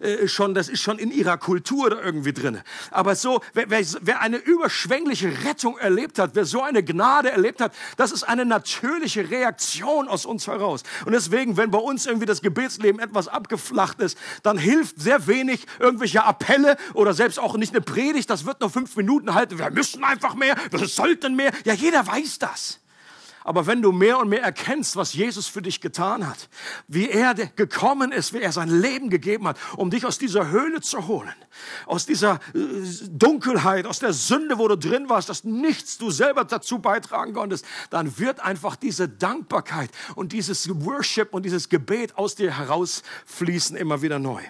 [0.00, 2.60] äh, schon, das ist schon in ihrer Kultur da irgendwie drin.
[2.90, 7.60] Aber so, wer, wer, wer eine überschwängliche Rettung erlebt hat, wer so eine Gnade erlebt
[7.60, 10.82] hat, das ist eine natürliche Reaktion aus uns heraus.
[11.04, 15.66] Und deswegen, wenn bei uns irgendwie das Gebetsleben etwas abgeflacht ist, dann hilft sehr wenig
[15.78, 19.58] irgendwelche Appelle oder selbst auch nicht eine Predigt, das wird nur fünf Minuten halten.
[19.58, 21.52] Wir müssen einfach mehr, wir sollten mehr.
[21.64, 22.80] Ja, jeder weiß das.
[23.44, 26.48] Aber wenn du mehr und mehr erkennst, was Jesus für dich getan hat,
[26.88, 30.80] wie er gekommen ist, wie er sein Leben gegeben hat, um dich aus dieser Höhle
[30.80, 31.34] zu holen,
[31.84, 32.58] aus dieser äh,
[33.10, 37.66] Dunkelheit, aus der Sünde, wo du drin warst, dass nichts du selber dazu beitragen konntest,
[37.90, 44.00] dann wird einfach diese Dankbarkeit und dieses Worship und dieses Gebet aus dir herausfließen immer
[44.00, 44.42] wieder neu.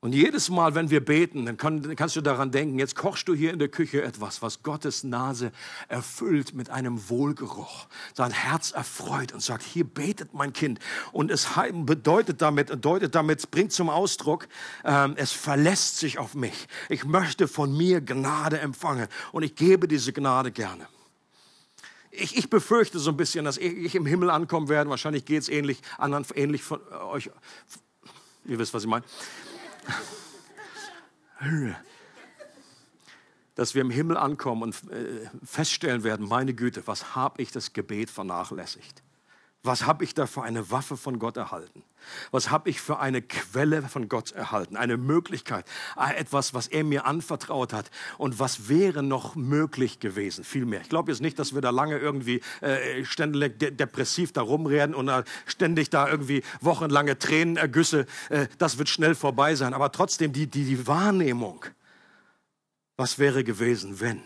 [0.00, 3.52] Und jedes Mal, wenn wir beten, dann kannst du daran denken, jetzt kochst du hier
[3.52, 5.50] in der Küche etwas, was Gottes Nase
[5.88, 7.88] erfüllt mit einem Wohlgeruch.
[8.14, 10.78] Sein Herz erfreut und sagt, hier betet mein Kind.
[11.10, 14.46] Und es bedeutet damit, bedeutet damit, bringt zum Ausdruck,
[14.84, 16.68] ähm, es verlässt sich auf mich.
[16.88, 20.86] Ich möchte von mir Gnade empfangen und ich gebe diese Gnade gerne.
[22.12, 24.90] Ich, ich befürchte so ein bisschen, dass ich im Himmel ankommen werde.
[24.90, 26.80] Wahrscheinlich geht es ähnlich, anderen ähnlich von
[27.10, 27.30] euch.
[28.44, 29.04] Ihr wisst, was ich meine
[33.54, 37.72] dass wir im Himmel ankommen und äh, feststellen werden, meine Güte, was habe ich das
[37.72, 39.02] Gebet vernachlässigt?
[39.64, 41.82] Was habe ich da für eine Waffe von Gott erhalten?
[42.30, 44.76] Was habe ich für eine Quelle von Gott erhalten?
[44.76, 45.66] Eine Möglichkeit,
[45.96, 47.90] äh, etwas, was er mir anvertraut hat.
[48.18, 50.44] Und was wäre noch möglich gewesen?
[50.44, 50.80] Viel mehr.
[50.80, 54.94] Ich glaube jetzt nicht, dass wir da lange irgendwie äh, ständig de depressiv da rumrennen
[54.94, 58.06] und äh, ständig da irgendwie wochenlange Tränenergüsse.
[58.30, 59.74] Äh, das wird schnell vorbei sein.
[59.74, 61.64] Aber trotzdem die, die, die Wahrnehmung.
[62.96, 64.22] Was wäre gewesen, wenn?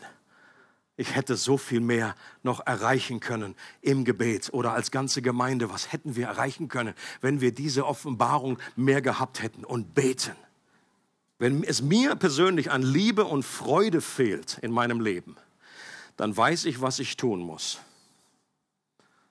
[1.02, 5.68] Ich hätte so viel mehr noch erreichen können im Gebet oder als ganze Gemeinde.
[5.68, 10.36] Was hätten wir erreichen können, wenn wir diese Offenbarung mehr gehabt hätten und beten?
[11.38, 15.36] Wenn es mir persönlich an Liebe und Freude fehlt in meinem Leben,
[16.16, 17.80] dann weiß ich, was ich tun muss.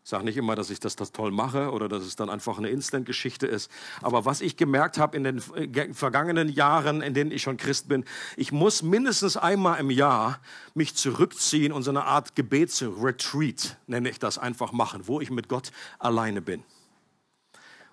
[0.03, 2.69] Sage nicht immer, dass ich das, das toll mache oder dass es dann einfach eine
[2.69, 3.69] Instant-Geschichte ist.
[4.01, 7.87] Aber was ich gemerkt habe in den äh, vergangenen Jahren, in denen ich schon Christ
[7.87, 8.03] bin,
[8.35, 10.39] ich muss mindestens einmal im Jahr
[10.73, 15.47] mich zurückziehen und so eine Art Gebetsretreat, nenne ich das, einfach machen, wo ich mit
[15.47, 16.63] Gott alleine bin.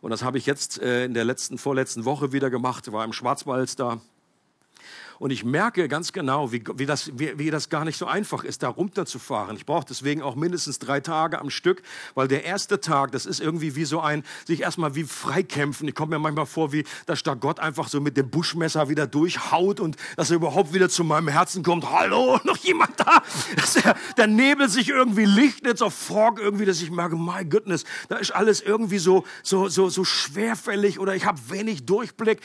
[0.01, 3.13] Und das habe ich jetzt äh, in der letzten, vorletzten Woche wieder gemacht, war im
[3.13, 4.01] Schwarzwald da
[5.19, 8.45] und ich merke ganz genau, wie, wie, das, wie, wie das gar nicht so einfach
[8.45, 9.57] ist, da runterzufahren.
[9.57, 11.83] Ich brauche deswegen auch mindestens drei Tage am Stück,
[12.15, 15.89] weil der erste Tag, das ist irgendwie wie so ein, sich erstmal wie freikämpfen.
[15.89, 19.07] Ich komme mir manchmal vor, wie dass da Gott einfach so mit dem Buschmesser wieder
[19.07, 21.91] durchhaut und dass er überhaupt wieder zu meinem Herzen kommt.
[21.91, 23.23] Hallo, noch jemand da?
[23.57, 27.85] Dass der, der Nebel sich irgendwie lichtet, so Frog irgendwie, dass ich merke, my goodness,
[28.09, 32.41] da ist alles irgendwie so, so, so, so schwerfällig oder ich habe wenig Durchblick.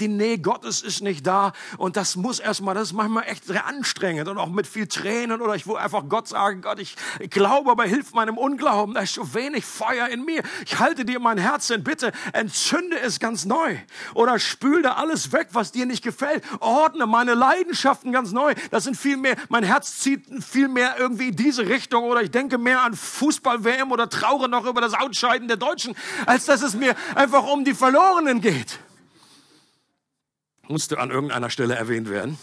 [0.00, 3.44] Die Nähe Gottes ist nicht da und das das muss erstmal, das ist manchmal echt
[3.44, 6.96] sehr anstrengend und auch mit viel Tränen oder ich will einfach Gott sagen, Gott, ich,
[7.20, 10.42] ich glaube, aber hilf meinem Unglauben, da ist so wenig Feuer in mir.
[10.66, 13.76] Ich halte dir mein Herz in, bitte entzünde es ganz neu
[14.14, 16.42] oder spül da alles weg, was dir nicht gefällt.
[16.58, 18.56] Ordne meine Leidenschaften ganz neu.
[18.72, 22.32] Das sind viel mehr, mein Herz zieht viel mehr irgendwie in diese Richtung oder ich
[22.32, 25.94] denke mehr an Fußball-WM oder traure noch über das Ausscheiden der Deutschen,
[26.26, 28.80] als dass es mir einfach um die Verlorenen geht
[30.70, 32.38] musste an irgendeiner Stelle erwähnt werden.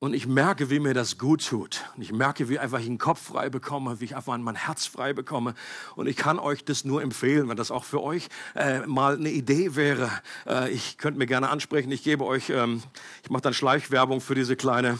[0.00, 1.84] Und ich merke, wie mir das gut tut.
[1.94, 4.84] Und ich merke, wie einfach ich den Kopf frei bekomme, wie ich einfach mein Herz
[4.84, 5.54] frei bekomme.
[5.94, 9.30] Und ich kann euch das nur empfehlen, wenn das auch für euch äh, mal eine
[9.30, 10.10] Idee wäre.
[10.44, 11.92] Äh, ich könnte mir gerne ansprechen.
[11.92, 12.82] Ich gebe euch, ähm,
[13.22, 14.98] ich mache dann Schleichwerbung für diese kleine,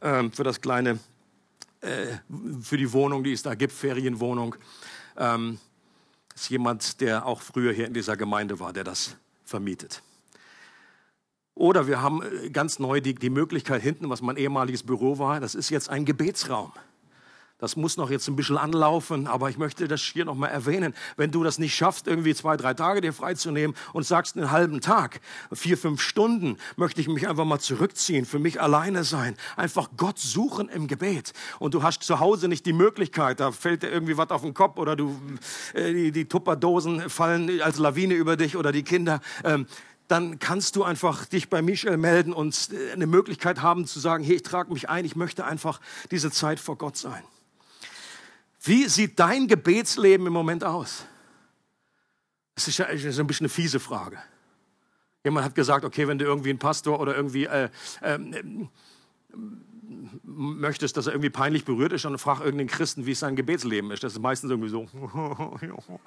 [0.00, 1.00] ähm, für das kleine,
[1.82, 2.06] äh,
[2.62, 4.56] für die Wohnung, die es da gibt, Ferienwohnung.
[5.18, 5.58] Ähm,
[6.40, 10.02] ist jemand, der auch früher hier in dieser Gemeinde war, der das vermietet.
[11.54, 15.40] Oder wir haben äh, ganz neu die, die Möglichkeit hinten, was mein ehemaliges Büro war,
[15.40, 16.72] das ist jetzt ein Gebetsraum.
[17.60, 20.94] Das muss noch jetzt ein bisschen anlaufen, aber ich möchte das hier noch mal erwähnen.
[21.16, 24.80] Wenn du das nicht schaffst, irgendwie zwei, drei Tage dir freizunehmen und sagst einen halben
[24.80, 25.20] Tag,
[25.52, 30.18] vier, fünf Stunden, möchte ich mich einfach mal zurückziehen, für mich alleine sein, einfach Gott
[30.18, 31.32] suchen im Gebet.
[31.58, 34.54] Und du hast zu Hause nicht die Möglichkeit, da fällt dir irgendwie was auf den
[34.54, 35.20] Kopf oder du,
[35.74, 39.20] äh, die, die Tupperdosen fallen als Lawine über dich oder die Kinder.
[39.44, 39.66] Ähm,
[40.08, 44.24] dann kannst du einfach dich bei Michel melden und äh, eine Möglichkeit haben zu sagen,
[44.24, 47.22] hey, ich trage mich ein, ich möchte einfach diese Zeit vor Gott sein.
[48.62, 51.06] Wie sieht dein Gebetsleben im Moment aus?
[52.54, 54.18] Das ist ja ein bisschen eine fiese Frage.
[55.24, 57.70] Jemand hat gesagt, okay, wenn du irgendwie einen Pastor oder irgendwie äh,
[58.02, 58.18] äh,
[60.22, 64.04] möchtest, dass er irgendwie peinlich berührt ist, dann frag irgendeinen Christen, wie sein Gebetsleben ist.
[64.04, 64.88] Das ist meistens irgendwie so.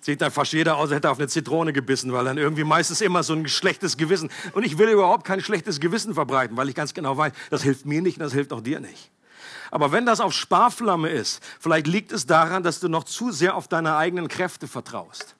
[0.00, 3.24] Sieht dann fast jeder aus, hätte auf eine Zitrone gebissen, weil dann irgendwie meistens immer
[3.24, 4.30] so ein schlechtes Gewissen.
[4.52, 7.86] Und ich will überhaupt kein schlechtes Gewissen verbreiten, weil ich ganz genau weiß, das hilft
[7.86, 9.10] mir nicht und das hilft auch dir nicht.
[9.70, 13.54] Aber wenn das auf Sparflamme ist, vielleicht liegt es daran, dass du noch zu sehr
[13.56, 15.36] auf deine eigenen Kräfte vertraust.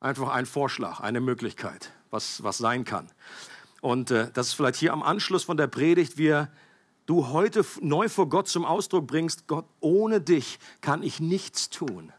[0.00, 3.10] Einfach ein Vorschlag, eine Möglichkeit, was, was sein kann.
[3.80, 6.50] Und äh, das ist vielleicht hier am Anschluss von der Predigt, wir
[7.06, 12.12] du heute neu vor Gott zum Ausdruck bringst, Gott, ohne dich kann ich nichts tun.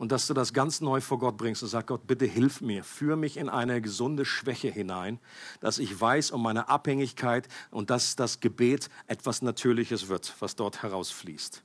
[0.00, 2.84] Und dass du das ganz neu vor Gott bringst und sagst, Gott, bitte hilf mir,
[2.84, 5.18] führ mich in eine gesunde Schwäche hinein,
[5.60, 10.82] dass ich weiß um meine Abhängigkeit und dass das Gebet etwas Natürliches wird, was dort
[10.82, 11.62] herausfließt.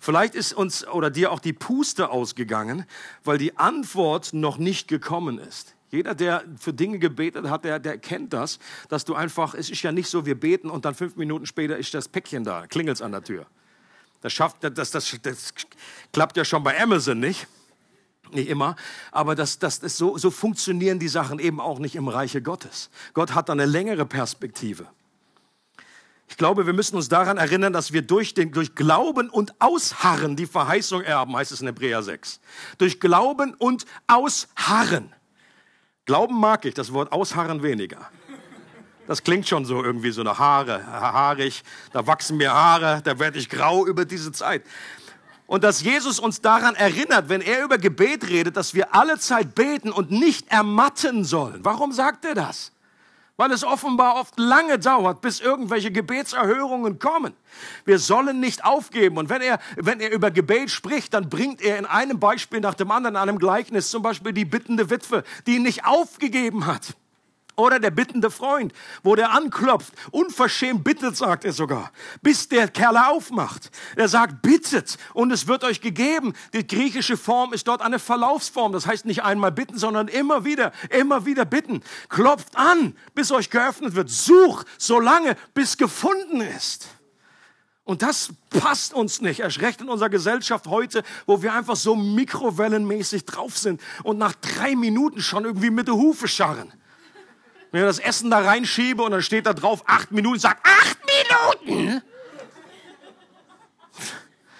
[0.00, 2.86] Vielleicht ist uns oder dir auch die Puste ausgegangen,
[3.22, 5.74] weil die Antwort noch nicht gekommen ist.
[5.90, 9.82] Jeder, der für Dinge gebetet hat, der, der kennt das, dass du einfach, es ist
[9.82, 13.02] ja nicht so, wir beten und dann fünf Minuten später ist das Päckchen da, klingelt
[13.02, 13.46] an der Tür.
[14.22, 15.52] Das, schafft, das, das, das
[16.14, 17.46] klappt ja schon bei Amazon nicht
[18.34, 18.76] nicht immer,
[19.12, 22.90] aber das, das, das so, so funktionieren die Sachen eben auch nicht im Reiche Gottes.
[23.14, 24.86] Gott hat eine längere Perspektive.
[26.28, 30.36] Ich glaube, wir müssen uns daran erinnern, dass wir durch, den, durch Glauben und Ausharren
[30.36, 32.40] die Verheißung erben, heißt es in Hebräer 6.
[32.76, 35.14] Durch Glauben und Ausharren.
[36.04, 38.10] Glauben mag ich, das Wort Ausharren weniger.
[39.06, 41.62] Das klingt schon so irgendwie so nach Haare, haarig,
[41.92, 44.62] da wachsen mir Haare, da werde ich grau über diese Zeit.
[45.48, 49.54] Und dass Jesus uns daran erinnert, wenn er über Gebet redet, dass wir alle Zeit
[49.54, 51.64] beten und nicht ermatten sollen.
[51.64, 52.70] Warum sagt er das?
[53.38, 57.32] Weil es offenbar oft lange dauert, bis irgendwelche Gebetserhörungen kommen.
[57.86, 59.16] Wir sollen nicht aufgeben.
[59.16, 62.74] Und wenn er, wenn er über Gebet spricht, dann bringt er in einem Beispiel nach
[62.74, 66.94] dem anderen, in einem Gleichnis, zum Beispiel die bittende Witwe, die nicht aufgegeben hat.
[67.58, 71.90] Oder der bittende Freund, wo der anklopft, unverschämt bittet, sagt er sogar,
[72.22, 73.72] bis der Kerl aufmacht.
[73.96, 76.34] Er sagt, bittet und es wird euch gegeben.
[76.52, 78.70] Die griechische Form ist dort eine Verlaufsform.
[78.70, 81.82] Das heißt nicht einmal bitten, sondern immer wieder, immer wieder bitten.
[82.08, 84.08] Klopft an, bis euch geöffnet wird.
[84.08, 86.86] Such so lange, bis gefunden ist.
[87.82, 91.96] Und das passt uns nicht, erst recht in unserer Gesellschaft heute, wo wir einfach so
[91.96, 96.72] mikrowellenmäßig drauf sind und nach drei Minuten schon irgendwie mit der Hufe scharren.
[97.70, 100.98] Wenn ich das Essen da reinschiebe und dann steht da drauf acht Minuten, sagt acht
[101.06, 102.02] Minuten.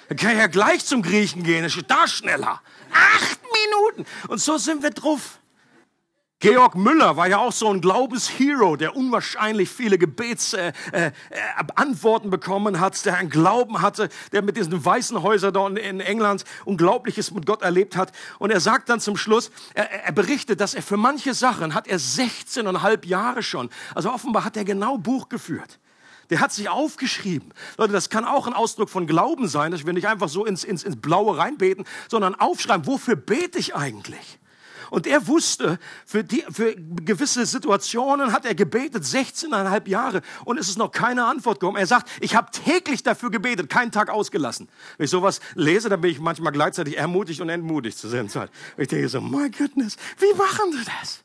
[0.08, 2.60] Dann kann ich ja gleich zum Griechen gehen, dann steht da schneller.
[2.92, 4.06] Acht Minuten.
[4.28, 5.38] Und so sind wir drauf.
[6.40, 12.78] Georg Müller war ja auch so ein Glaubenshero, der unwahrscheinlich viele Gebetsantworten äh, äh, bekommen
[12.78, 17.44] hat, der einen Glauben hatte, der mit diesen weißen Häusern da in England Unglaubliches mit
[17.44, 18.12] Gott erlebt hat.
[18.38, 21.88] Und er sagt dann zum Schluss, er, er berichtet, dass er für manche Sachen hat
[21.88, 23.68] er 16,5 Jahre schon.
[23.96, 25.80] Also offenbar hat er genau Buch geführt.
[26.30, 27.52] Der hat sich aufgeschrieben.
[27.78, 30.62] Leute, das kann auch ein Ausdruck von Glauben sein, dass wir nicht einfach so ins,
[30.62, 34.38] ins, ins Blaue reinbeten, sondern aufschreiben, wofür bete ich eigentlich?
[34.90, 40.68] Und er wusste, für, die, für gewisse Situationen hat er gebetet, 16,5 Jahre, und es
[40.68, 41.78] ist noch keine Antwort gekommen.
[41.78, 44.68] Er sagt, ich habe täglich dafür gebetet, keinen Tag ausgelassen.
[44.96, 48.50] Wenn ich sowas lese, dann bin ich manchmal gleichzeitig ermutigt und entmutigt zur selben Zeit.
[48.76, 51.22] Ich denke so, my goodness, wie machen Sie das?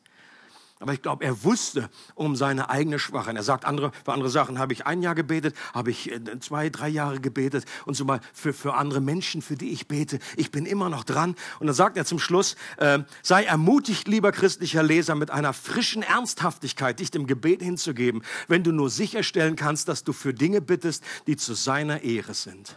[0.84, 3.36] Aber ich glaube, er wusste um seine eigene Schwachheit.
[3.36, 6.68] Er sagt, andere, für andere Sachen habe ich ein Jahr gebetet, habe ich äh, zwei,
[6.68, 10.18] drei Jahre gebetet und so mal für, für andere Menschen, für die ich bete.
[10.36, 11.36] Ich bin immer noch dran.
[11.58, 16.02] Und dann sagt er zum Schluss, äh, sei ermutigt, lieber christlicher Leser, mit einer frischen
[16.02, 21.02] Ernsthaftigkeit dich dem Gebet hinzugeben, wenn du nur sicherstellen kannst, dass du für Dinge bittest,
[21.26, 22.76] die zu seiner Ehre sind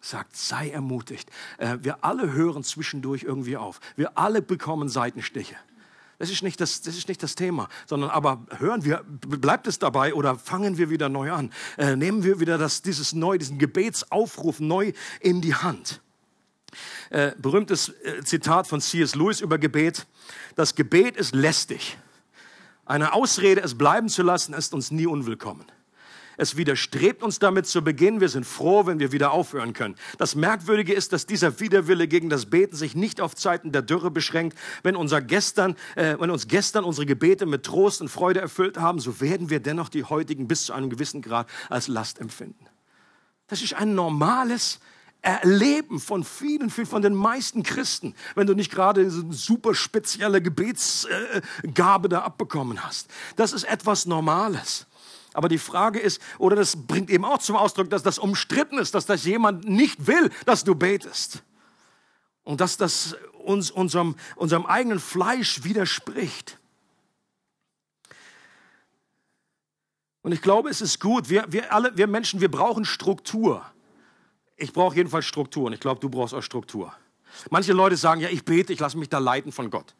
[0.00, 1.30] sagt, sei ermutigt.
[1.56, 3.80] Äh, wir alle hören zwischendurch irgendwie auf.
[3.96, 5.56] Wir alle bekommen Seitenstiche.
[6.24, 9.78] Das ist nicht das, das, ist nicht das Thema, sondern aber hören wir, bleibt es
[9.78, 11.52] dabei oder fangen wir wieder neu an?
[11.76, 16.00] Äh, nehmen wir wieder das, dieses neu, diesen Gebetsaufruf neu in die Hand.
[17.10, 19.14] Äh, berühmtes äh, Zitat von C.S.
[19.14, 20.06] Lewis über Gebet.
[20.54, 21.98] Das Gebet ist lästig.
[22.86, 25.66] Eine Ausrede, es bleiben zu lassen, ist uns nie unwillkommen.
[26.36, 28.20] Es widerstrebt uns damit zu Beginn.
[28.20, 29.94] Wir sind froh, wenn wir wieder aufhören können.
[30.18, 34.10] Das Merkwürdige ist, dass dieser Widerwille gegen das Beten sich nicht auf Zeiten der Dürre
[34.10, 34.58] beschränkt.
[34.82, 38.98] Wenn, unser gestern, äh, wenn uns gestern unsere Gebete mit Trost und Freude erfüllt haben,
[38.98, 42.66] so werden wir dennoch die heutigen bis zu einem gewissen Grad als Last empfinden.
[43.46, 44.80] Das ist ein normales
[45.24, 52.10] Erleben von vielen, von den meisten Christen, wenn du nicht gerade eine super spezielle Gebetsgabe
[52.10, 53.08] da abbekommen hast.
[53.36, 54.86] Das ist etwas Normales.
[55.34, 58.94] Aber die Frage ist, oder das bringt eben auch zum Ausdruck, dass das umstritten ist,
[58.94, 61.42] dass das jemand nicht will, dass du betest.
[62.44, 66.58] Und dass das uns, unserem, unserem eigenen Fleisch widerspricht.
[70.22, 71.28] Und ich glaube, es ist gut.
[71.28, 73.66] Wir, wir alle, wir Menschen, wir brauchen Struktur.
[74.56, 76.94] Ich brauche jedenfalls Struktur und ich glaube, du brauchst auch Struktur.
[77.50, 79.94] Manche Leute sagen, ja, ich bete, ich lasse mich da leiten von Gott.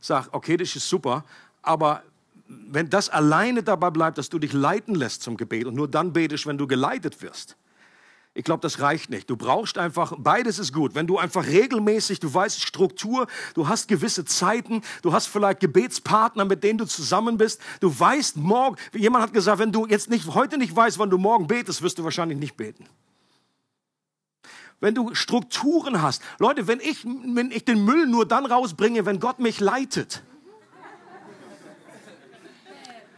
[0.00, 1.24] Ich sage, okay, das ist super,
[1.62, 2.02] aber
[2.48, 6.12] wenn das alleine dabei bleibt, dass du dich leiten lässt zum Gebet und nur dann
[6.12, 7.56] betest, wenn du geleitet wirst,
[8.36, 9.30] ich glaube, das reicht nicht.
[9.30, 10.94] Du brauchst einfach, beides ist gut.
[10.94, 16.44] Wenn du einfach regelmäßig, du weißt Struktur, du hast gewisse Zeiten, du hast vielleicht Gebetspartner,
[16.44, 20.26] mit denen du zusammen bist, du weißt morgen, jemand hat gesagt, wenn du jetzt nicht,
[20.34, 22.84] heute nicht weißt, wann du morgen betest, wirst du wahrscheinlich nicht beten.
[24.80, 26.22] Wenn du Strukturen hast.
[26.38, 30.22] Leute, wenn ich, wenn ich den Müll nur dann rausbringe, wenn Gott mich leitet,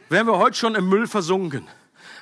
[0.09, 1.67] wären wir heute schon im Müll versunken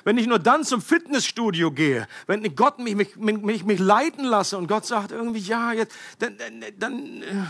[0.07, 4.57] wenn ich nur dann zum Fitnessstudio gehe, wenn Gott mich, mich, mich, mich leiten lasse
[4.57, 7.43] und Gott sagt irgendwie, ja, jetzt, dann, dann, dann, äh,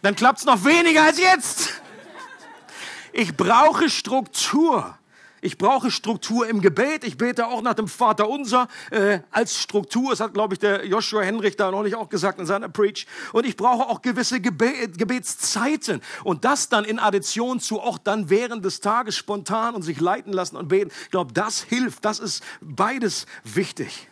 [0.00, 1.82] dann klappt es noch weniger als jetzt.
[3.12, 4.96] Ich brauche Struktur.
[5.44, 7.02] Ich brauche Struktur im Gebet.
[7.02, 10.10] Ich bete auch nach dem Vater Unser äh, als Struktur.
[10.10, 13.08] Das hat, glaube ich, der Joshua Henrich da neulich auch gesagt in seiner Preach.
[13.32, 16.00] Und ich brauche auch gewisse Gebet, Gebetszeiten.
[16.22, 20.32] Und das dann in Addition zu auch dann während des Tages spontan und sich leiten
[20.32, 20.92] lassen und beten.
[21.02, 22.04] Ich glaube, das hilft.
[22.04, 24.06] Das ist beides wichtig.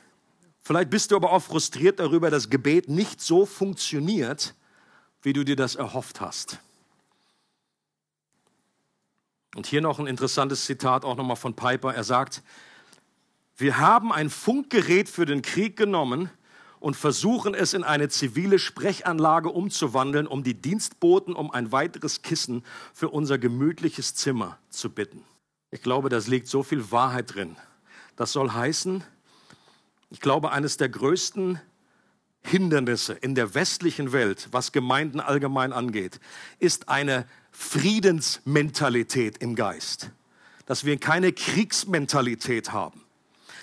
[0.63, 4.57] Vielleicht bist du aber auch frustriert darüber, dass Gebet nicht so funktioniert,
[5.23, 6.59] wie du dir das erhofft hast.
[9.57, 11.95] Und hier noch ein interessantes Zitat auch nochmal von Piper.
[11.95, 12.43] Er sagt,
[13.57, 16.31] wir haben ein Funkgerät für den Krieg genommen
[16.79, 22.65] und versuchen es in eine zivile Sprechanlage umzuwandeln, um die Dienstboten um ein weiteres Kissen
[22.95, 25.25] für unser gemütliches Zimmer zu bitten.
[25.71, 27.57] Ich glaube, das liegt so viel Wahrheit drin.
[28.17, 29.05] Das soll heißen,
[30.09, 31.61] ich glaube, eines der größten
[32.43, 36.19] Hindernisse in der westlichen Welt, was Gemeinden allgemein angeht,
[36.59, 40.11] ist eine Friedensmentalität im Geist,
[40.67, 43.05] dass wir keine Kriegsmentalität haben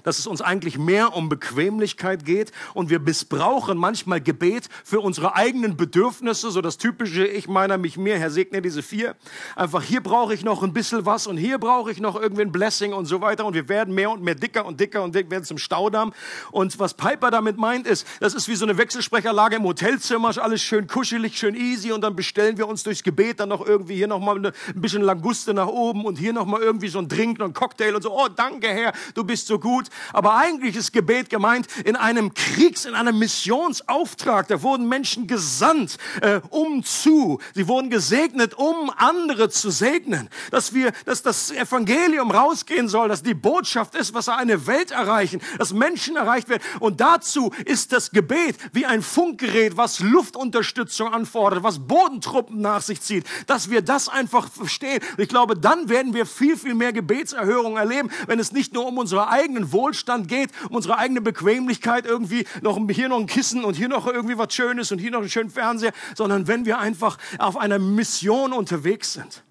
[0.03, 5.35] dass es uns eigentlich mehr um Bequemlichkeit geht und wir missbrauchen manchmal Gebet für unsere
[5.35, 9.15] eigenen Bedürfnisse, so das typische Ich meiner, mich mehr, Herr segne diese vier.
[9.55, 12.51] Einfach hier brauche ich noch ein bisschen was und hier brauche ich noch irgendwie ein
[12.51, 15.31] Blessing und so weiter und wir werden mehr und mehr dicker und dicker und dicker,
[15.31, 16.13] werden zum Staudamm.
[16.51, 20.61] Und was Piper damit meint ist, das ist wie so eine Wechselsprecherlage im Hotelzimmer, alles
[20.61, 24.07] schön kuschelig, schön easy und dann bestellen wir uns durchs Gebet dann noch irgendwie hier
[24.07, 27.39] noch mal ein bisschen Languste nach oben und hier noch mal irgendwie so ein Drink
[27.39, 28.11] und ein Cocktail und so.
[28.11, 29.86] Oh, danke Herr, du bist so gut.
[30.13, 34.47] Aber eigentlich ist Gebet gemeint in einem Kriegs-, in einem Missionsauftrag.
[34.47, 37.39] Da wurden Menschen gesandt, äh, um zu.
[37.53, 40.29] Sie wurden gesegnet, um andere zu segnen.
[40.51, 45.41] Dass wir, dass das Evangelium rausgehen soll, dass die Botschaft ist, was eine Welt erreichen,
[45.57, 46.63] dass Menschen erreicht werden.
[46.79, 53.01] Und dazu ist das Gebet wie ein Funkgerät, was Luftunterstützung anfordert, was Bodentruppen nach sich
[53.01, 53.25] zieht.
[53.47, 55.01] Dass wir das einfach verstehen.
[55.17, 58.97] Ich glaube, dann werden wir viel, viel mehr Gebetserhörungen erleben, wenn es nicht nur um
[58.97, 63.75] unsere eigenen Wohlstand geht, um unsere eigene Bequemlichkeit irgendwie noch hier noch ein Kissen und
[63.75, 67.19] hier noch irgendwie was Schönes und hier noch einen schönen Fernseher, sondern wenn wir einfach
[67.37, 69.43] auf einer Mission unterwegs sind.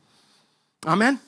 [0.85, 1.21] Amen.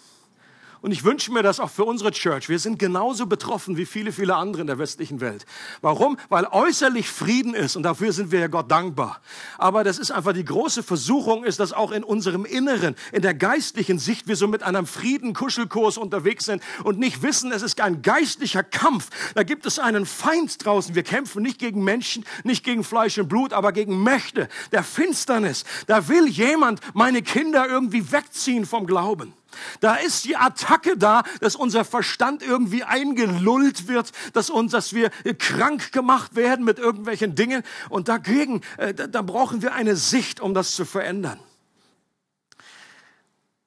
[0.81, 2.49] Und ich wünsche mir das auch für unsere Church.
[2.49, 5.45] Wir sind genauso betroffen wie viele, viele andere in der westlichen Welt.
[5.81, 6.17] Warum?
[6.29, 9.21] Weil äußerlich Frieden ist und dafür sind wir ja Gott dankbar.
[9.59, 13.35] Aber das ist einfach die große Versuchung, ist, dass auch in unserem Inneren, in der
[13.35, 18.03] geistlichen Sicht, wir so mit einem Frieden-Kuschelkurs unterwegs sind und nicht wissen, es ist ein
[18.03, 19.09] geistlicher Kampf.
[19.35, 20.95] Da gibt es einen Feind draußen.
[20.95, 25.65] Wir kämpfen nicht gegen Menschen, nicht gegen Fleisch und Blut, aber gegen Mächte der Finsternis.
[25.87, 29.35] Da will jemand meine Kinder irgendwie wegziehen vom Glauben.
[29.81, 35.11] Da ist die Attacke da, dass unser Verstand irgendwie eingelullt wird, dass uns, dass wir
[35.39, 37.63] krank gemacht werden mit irgendwelchen Dingen.
[37.89, 41.39] Und dagegen, äh, da, brauchen wir eine Sicht, um das zu verändern.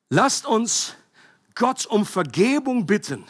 [0.09, 0.95] Lasst uns
[1.55, 3.25] Gott um Vergebung bitten.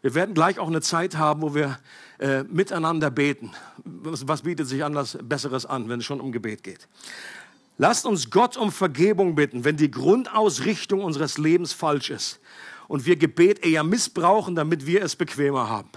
[0.00, 1.78] Wir werden gleich auch eine Zeit haben, wo wir
[2.18, 3.52] äh, miteinander beten.
[3.84, 6.88] Was, was bietet sich anders Besseres an, wenn es schon um Gebet geht?
[7.80, 12.40] Lasst uns Gott um Vergebung bitten, wenn die Grundausrichtung unseres Lebens falsch ist
[12.88, 15.90] und wir Gebet eher missbrauchen, damit wir es bequemer haben.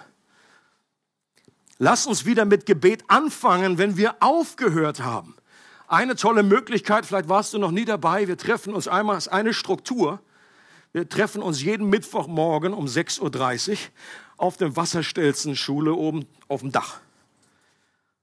[1.80, 5.36] Lasst uns wieder mit Gebet anfangen, wenn wir aufgehört haben.
[5.88, 9.54] Eine tolle Möglichkeit, vielleicht warst du noch nie dabei, wir treffen uns einmal als eine
[9.54, 10.22] Struktur.
[10.94, 13.78] Wir treffen uns jeden Mittwochmorgen um 6.30 Uhr
[14.38, 17.00] auf der Wasserstelzenschule oben auf dem Dach.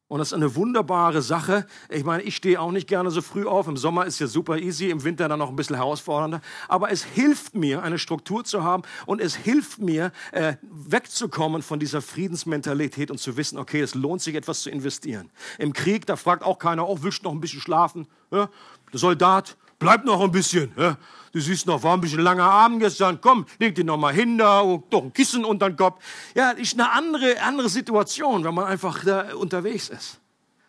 [0.09, 1.67] Und das ist eine wunderbare Sache.
[1.91, 3.69] Ich meine, ich stehe auch nicht gerne so früh auf.
[3.69, 6.41] Im Sommer ist ja super easy, im Winter dann noch ein bisschen herausfordernder.
[6.67, 11.79] Aber es hilft mir, eine Struktur zu haben und es hilft mir, äh, wegzukommen von
[11.79, 15.31] dieser Friedensmentalität und zu wissen, okay, es lohnt sich etwas zu investieren.
[15.59, 18.07] Im Krieg, da fragt auch keiner, oh, willst du noch ein bisschen schlafen?
[18.31, 18.49] Ja?
[18.91, 20.73] Der Soldat, bleib noch ein bisschen.
[20.77, 20.97] Ja?
[21.33, 23.21] Du siehst noch, war ein bisschen langer Abend gestern.
[23.21, 26.03] Komm, leg dich noch mal hin da, doch ein Kissen unter den Kopf.
[26.35, 30.21] Ja, ist eine andere, andere Situation, wenn man einfach da unterwegs ist.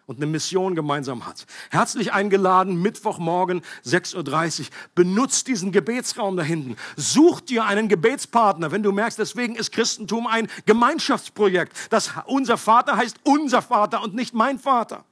[0.09, 1.45] und eine Mission gemeinsam hat.
[1.69, 4.65] Herzlich eingeladen, Mittwochmorgen 6.30 Uhr.
[4.95, 6.77] Benutzt diesen Gebetsraum da hinten.
[6.95, 11.77] Such dir einen Gebetspartner, wenn du merkst, deswegen ist Christentum ein Gemeinschaftsprojekt.
[11.91, 15.05] Das unser Vater heißt unser Vater und nicht mein Vater.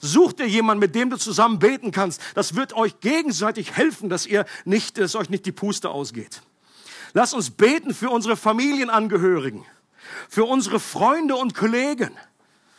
[0.00, 2.20] Such dir jemanden, mit dem du zusammen beten kannst.
[2.34, 6.42] Das wird euch gegenseitig helfen, dass ihr nicht, dass euch nicht die Puste ausgeht.
[7.12, 9.64] Lass uns beten für unsere Familienangehörigen,
[10.28, 12.10] für unsere Freunde und Kollegen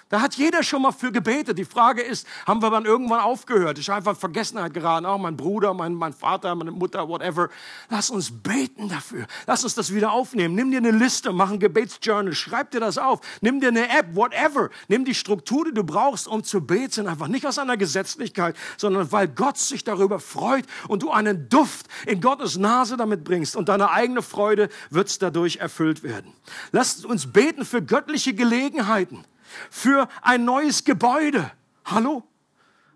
[0.10, 1.58] da hat jeder schon mal für gebetet.
[1.58, 3.80] Die Frage ist, haben wir dann irgendwann aufgehört?
[3.80, 5.08] Habe einfach in Vergessenheit geraten.
[5.08, 7.50] Auch mein Bruder, mein, mein Vater, meine Mutter, whatever.
[7.90, 9.26] Lass uns beten dafür.
[9.48, 10.54] Lass uns das wieder aufnehmen.
[10.54, 13.20] Nimm dir eine Liste, mach ein Gebetsjournal, schreib dir das auf.
[13.42, 14.70] Nimm dir eine App, whatever.
[14.88, 17.08] Nimm die Struktur, die du brauchst, um zu beten.
[17.08, 21.88] Einfach nicht aus einer Gesetzlichkeit, sondern weil Gott sich darüber freut und du einen Duft
[22.06, 26.32] in Gottes Nase damit bringst und deine eigene Freude wird dadurch erfüllt werden.
[26.72, 29.26] Lass uns beten für göttliche Gelegenheiten
[29.70, 31.52] für ein neues Gebäude.
[31.86, 32.24] Hallo?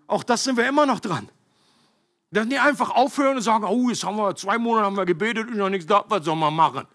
[0.06, 1.28] Auch das sind wir immer noch dran.
[2.32, 5.48] Dass nicht einfach aufhören und sagen, oh, jetzt haben wir zwei Monate haben wir gebetet
[5.48, 6.86] und noch nichts da, was soll man machen?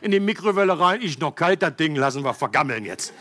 [0.00, 3.12] In die Mikrowelle rein, ist noch kalt, das Ding, lassen wir vergammeln jetzt.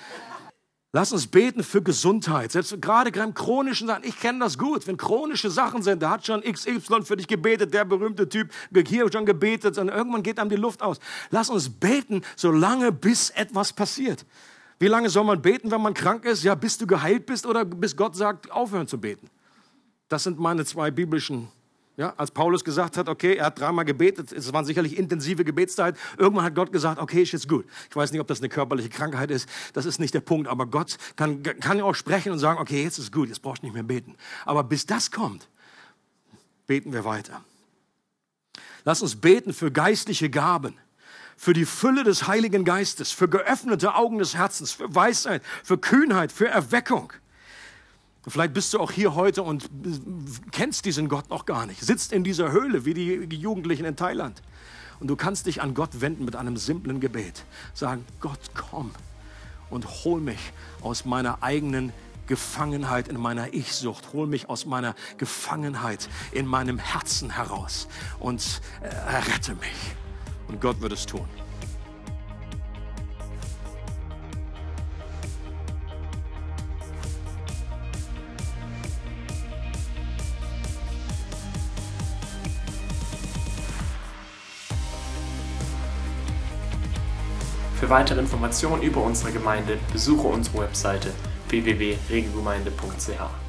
[0.93, 2.51] Lass uns beten für Gesundheit.
[2.51, 4.87] Selbst gerade beim chronischen Sachen, ich kenne das gut.
[4.87, 8.51] Wenn chronische Sachen sind, da hat schon XY für dich gebetet, der berühmte Typ,
[8.85, 10.99] hier schon gebetet und irgendwann geht einem die Luft aus.
[11.29, 14.25] Lass uns beten, solange bis etwas passiert.
[14.81, 16.41] Wie lange soll man beten, wenn man krank ist?
[16.41, 19.29] Ja, bis du geheilt bist oder bis Gott sagt, aufhören zu beten.
[20.09, 21.49] Das sind meine zwei biblischen.
[21.97, 25.95] Ja, als Paulus gesagt hat, okay, er hat dreimal gebetet, es waren sicherlich intensive Gebetszeit.
[26.17, 27.67] Irgendwann hat Gott gesagt, okay, ist jetzt gut.
[27.91, 30.65] Ich weiß nicht, ob das eine körperliche Krankheit ist, das ist nicht der Punkt, aber
[30.65, 33.75] Gott kann, kann auch sprechen und sagen, okay, jetzt ist gut, jetzt brauchst du nicht
[33.75, 34.15] mehr beten.
[34.45, 35.47] Aber bis das kommt,
[36.65, 37.43] beten wir weiter.
[38.83, 40.73] Lass uns beten für geistliche Gaben
[41.41, 46.31] für die Fülle des Heiligen Geistes, für geöffnete Augen des Herzens, für Weisheit, für Kühnheit,
[46.31, 47.11] für Erweckung.
[48.27, 49.67] Vielleicht bist du auch hier heute und
[50.51, 54.43] kennst diesen Gott noch gar nicht, sitzt in dieser Höhle wie die Jugendlichen in Thailand.
[54.99, 57.43] Und du kannst dich an Gott wenden mit einem simplen Gebet.
[57.73, 58.91] Sagen, Gott, komm
[59.71, 61.91] und hol mich aus meiner eigenen
[62.27, 64.13] Gefangenheit in meiner Ich-Sucht.
[64.13, 67.87] Hol mich aus meiner Gefangenheit in meinem Herzen heraus
[68.19, 69.95] und errette mich.
[70.51, 71.25] Und Gott wird es tun.
[87.79, 91.11] Für weitere Informationen über unsere Gemeinde besuche unsere Webseite
[91.47, 93.40] www.regelgemeinde.ch.